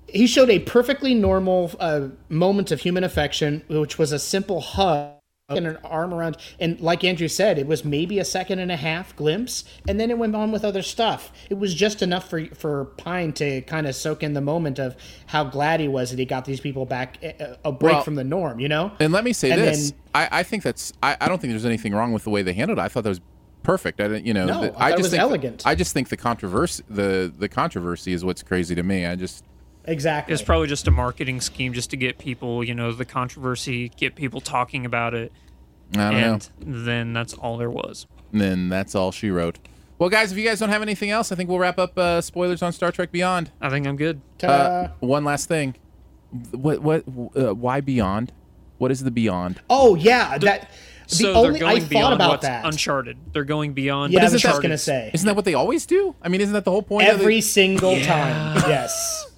He 0.09 0.27
showed 0.27 0.51
a 0.51 0.59
perfectly 0.61 1.15
normal 1.15 1.73
uh, 1.81 2.09
moment 2.29 2.71
of 2.73 2.81
human 2.81 3.05
affection, 3.05 3.63
which 3.69 3.99
was 3.99 4.13
a 4.13 4.19
simple 4.19 4.61
hug 4.61 5.13
and 5.49 5.67
an 5.67 5.77
arm 5.85 6.13
around. 6.13 6.37
And 6.59 6.81
like 6.81 7.05
Andrew 7.05 7.29
said, 7.29 7.59
it 7.59 7.67
was 7.67 7.85
maybe 7.85 8.19
a 8.19 8.25
second 8.25 8.59
and 8.59 8.73
a 8.73 8.77
half 8.77 9.15
glimpse, 9.15 9.65
and 9.87 10.01
then 10.01 10.11
it 10.11 10.19
went 10.19 10.35
on 10.35 10.51
with 10.51 10.65
other 10.65 10.83
stuff. 10.83 11.33
It 11.51 11.55
was 11.55 11.73
just 11.75 12.03
enough 12.03 12.29
for 12.29 12.47
for 12.47 12.87
Pine 12.97 13.33
to 13.35 13.61
kind 13.63 13.87
of 13.87 13.95
soak 13.95 14.23
in 14.23 14.33
the 14.35 14.41
moment 14.41 14.79
of 14.79 14.97
how 15.27 15.45
glad 15.45 15.81
he 15.81 15.89
was 15.89 16.11
that 16.11 16.19
he 16.19 16.25
got 16.25 16.45
these 16.47 16.61
people 16.61 16.85
back 16.85 17.23
a, 17.23 17.59
a 17.65 17.73
break 17.73 17.95
Well, 17.95 18.03
from 18.03 18.17
the 18.17 18.25
norm. 18.25 18.59
You 18.59 18.69
know. 18.69 18.93
And 18.99 19.13
let 19.13 19.23
me 19.25 19.33
say 19.33 19.51
And 19.53 19.61
this: 19.61 19.91
then- 19.93 20.01
I, 20.15 20.29
I 20.41 20.43
think 20.43 20.63
that's 20.63 20.93
I, 21.03 21.17
I 21.21 21.29
don't 21.29 21.41
think 21.41 21.53
there's 21.53 21.65
anything 21.67 21.95
wrong 21.95 22.13
with 22.13 22.25
the 22.25 22.31
way 22.31 22.43
they 22.43 22.53
handled 22.53 22.79
it. 22.79 22.83
I 22.83 22.89
thought 22.89 23.05
that 23.05 23.11
was 23.11 23.21
perfect. 23.63 24.01
I 24.01 24.09
didn't, 24.09 24.27
you 24.27 24.35
know, 24.35 24.47
No, 24.47 24.61
the- 24.63 24.79
I 24.79 24.89
it 24.89 24.93
just 24.93 25.03
was 25.03 25.11
think 25.13 25.23
elegant. 25.23 25.63
I 25.65 25.75
just 25.77 25.93
think 25.93 26.09
the 26.09 26.17
controversy 26.17 26.83
the 26.91 27.33
the 27.39 27.49
controversy 27.49 28.13
is 28.13 28.25
what's 28.25 28.43
crazy 28.43 28.75
to 28.75 28.83
me. 28.83 29.07
I 29.07 29.15
just 29.15 29.45
Exactly. 29.87 30.33
it's 30.35 30.43
probably 30.43 30.67
just 30.69 30.87
a 30.89 30.91
marketing 30.91 31.41
scheme 31.41 31.73
just 31.73 31.91
to 31.91 31.97
get 31.97 32.19
people, 32.19 32.65
you 32.65 32.75
know, 32.75 32.93
the 32.93 33.05
controversy, 33.05 33.89
get 33.91 34.15
people 34.15 34.41
talking 34.41 34.85
about 34.85 35.15
it, 35.15 35.33
I 35.95 36.11
don't 36.11 36.15
and 36.15 36.51
know. 36.61 36.85
then 36.85 37.13
that's 37.13 37.35
all 37.35 37.57
there 37.57 37.71
was. 37.71 38.07
And 38.33 38.41
then 38.41 38.69
that's 38.69 38.95
all 38.95 39.13
she 39.13 39.31
wrote. 39.31 39.59
Well, 39.99 40.11
guys, 40.11 40.31
if 40.33 40.37
you 40.39 40.45
guys 40.45 40.59
don't 40.59 40.69
have 40.69 40.83
anything 40.83 41.11
else, 41.11 41.33
I 41.33 41.37
think 41.37 41.49
we'll 41.49 41.59
wrap 41.59 41.79
up 41.79 41.97
uh, 41.97 42.21
spoilers 42.21 42.63
on 42.63 42.73
Star 42.73 42.93
Trek 42.93 43.11
Beyond. 43.13 43.51
I 43.61 43.71
think 43.71 43.87
I'm 43.87 43.97
good. 43.97 44.21
Uh, 44.43 44.89
one 45.01 45.25
last 45.25 45.49
thing, 45.49 45.75
what 46.51 46.83
what 46.83 47.05
uh, 47.37 47.55
why 47.55 47.81
Beyond? 47.81 48.33
What 48.79 48.91
is 48.91 49.03
the 49.05 49.11
Beyond? 49.11 49.61
oh 49.71 49.95
yeah, 49.95 50.37
that. 50.39 50.71
The 51.09 51.15
so 51.15 51.35
only 51.35 51.51
they're 51.51 51.61
going 51.61 51.83
I 51.85 51.87
beyond 51.87 52.15
about 52.15 52.31
what's 52.31 52.43
that. 52.43 52.65
Uncharted. 52.65 53.17
They're 53.33 53.45
going 53.45 53.75
beyond. 53.75 54.13
Yeah, 54.13 54.23
I 54.23 54.25
isn't 54.25 54.35
was 54.35 54.43
that- 54.43 54.49
just 54.49 54.63
gonna 54.63 54.77
say 54.77 55.13
Isn't 55.15 55.25
that 55.27 55.37
what 55.37 55.45
they 55.45 55.55
always 55.55 55.87
do? 55.87 56.17
I 56.21 56.29
mean, 56.29 56.41
isn't 56.41 56.53
that 56.53 56.65
the 56.65 56.73
whole 56.73 56.83
point? 56.83 57.07
of 57.09 57.21
every 57.21 57.37
the, 57.37 57.41
single 57.43 57.95
time. 58.01 58.57
Yes. 58.69 59.31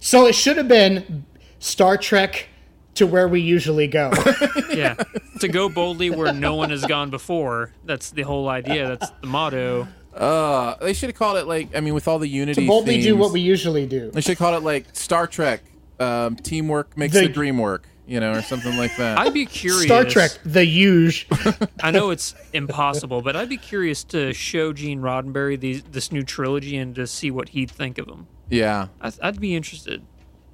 So 0.00 0.26
it 0.26 0.34
should 0.34 0.56
have 0.56 0.68
been 0.68 1.24
Star 1.58 1.96
Trek 1.96 2.48
to 2.94 3.06
where 3.06 3.28
we 3.28 3.40
usually 3.40 3.86
go. 3.86 4.10
yeah, 4.74 4.94
to 5.40 5.48
go 5.48 5.68
boldly 5.68 6.10
where 6.10 6.32
no 6.32 6.54
one 6.54 6.70
has 6.70 6.84
gone 6.84 7.10
before. 7.10 7.72
That's 7.84 8.10
the 8.10 8.22
whole 8.22 8.48
idea. 8.48 8.88
That's 8.88 9.10
the 9.20 9.26
motto. 9.26 9.86
uh, 10.14 10.74
they 10.80 10.92
should 10.92 11.10
have 11.10 11.16
called 11.16 11.36
it 11.38 11.46
like 11.46 11.76
I 11.76 11.80
mean, 11.80 11.94
with 11.94 12.08
all 12.08 12.18
the 12.18 12.28
Unity 12.28 12.62
to 12.62 12.66
boldly 12.66 13.00
do 13.00 13.16
what 13.16 13.32
we 13.32 13.40
usually 13.40 13.86
do. 13.86 14.10
They 14.10 14.20
should 14.20 14.38
call 14.38 14.54
it 14.56 14.62
like 14.62 14.86
Star 14.94 15.26
Trek. 15.26 15.62
Um, 15.98 16.34
teamwork 16.36 16.96
makes 16.96 17.12
The- 17.14 17.20
the, 17.20 17.28
dream 17.28 17.58
work, 17.58 17.86
you 18.06 18.20
know, 18.20 18.32
or 18.32 18.40
something 18.42 18.74
like 18.78 18.96
that. 18.96 19.18
I'd 19.18 19.34
be 19.34 19.44
curious. 19.44 19.84
Star 19.84 20.04
Trek, 20.04 20.30
the 20.46 20.64
huge. 20.64 21.28
I 21.82 21.90
know 21.90 22.08
it's 22.08 22.34
impossible, 22.54 23.20
but 23.20 23.36
I'd 23.36 23.50
be 23.50 23.58
curious 23.58 24.02
to 24.04 24.32
show 24.32 24.72
Gene 24.72 25.02
Roddenberry 25.02 25.60
these, 25.60 25.82
this 25.82 26.10
new 26.10 26.22
trilogy 26.22 26.78
and 26.78 26.94
to 26.94 27.06
see 27.06 27.30
what 27.30 27.50
he'd 27.50 27.70
think 27.70 27.98
of 27.98 28.06
them. 28.06 28.28
Yeah. 28.50 28.88
I, 29.00 29.12
I'd 29.22 29.40
be 29.40 29.54
interested. 29.56 30.02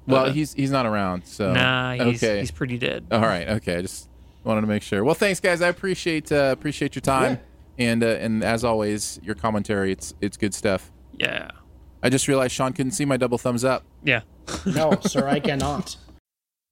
Well, 0.07 0.27
Uh, 0.27 0.31
he's 0.31 0.53
he's 0.53 0.71
not 0.71 0.85
around, 0.85 1.25
so 1.25 1.51
Nah, 1.53 1.93
he's, 1.95 2.23
okay. 2.23 2.39
he's 2.39 2.51
pretty 2.51 2.77
dead. 2.77 3.07
All 3.11 3.19
right. 3.21 3.47
Okay. 3.49 3.75
I 3.77 3.81
just 3.81 4.07
wanted 4.45 4.61
to 4.61 4.67
make 4.67 4.81
sure. 4.83 5.03
Well, 5.03 5.15
thanks, 5.15 5.39
guys. 5.41 5.61
I 5.61 5.67
appreciate 5.67 6.31
uh, 6.31 6.49
appreciate 6.57 6.95
your 6.95 7.01
time, 7.01 7.39
and 7.77 8.01
uh, 8.03 8.07
and 8.07 8.43
as 8.43 8.63
always, 8.63 9.19
your 9.21 9.35
commentary. 9.35 9.91
It's 9.91 10.13
it's 10.21 10.37
good 10.37 10.53
stuff. 10.53 10.91
Yeah. 11.19 11.51
I 12.01 12.09
just 12.09 12.27
realized 12.27 12.53
Sean 12.53 12.71
couldn't 12.73 12.91
see 12.93 13.03
my 13.05 13.17
double 13.17 13.37
thumbs 13.37 13.65
up. 13.65 13.83
Yeah. 14.03 14.21
No, 14.65 14.97
sir, 15.01 15.27
I 15.27 15.39
cannot. 15.41 15.97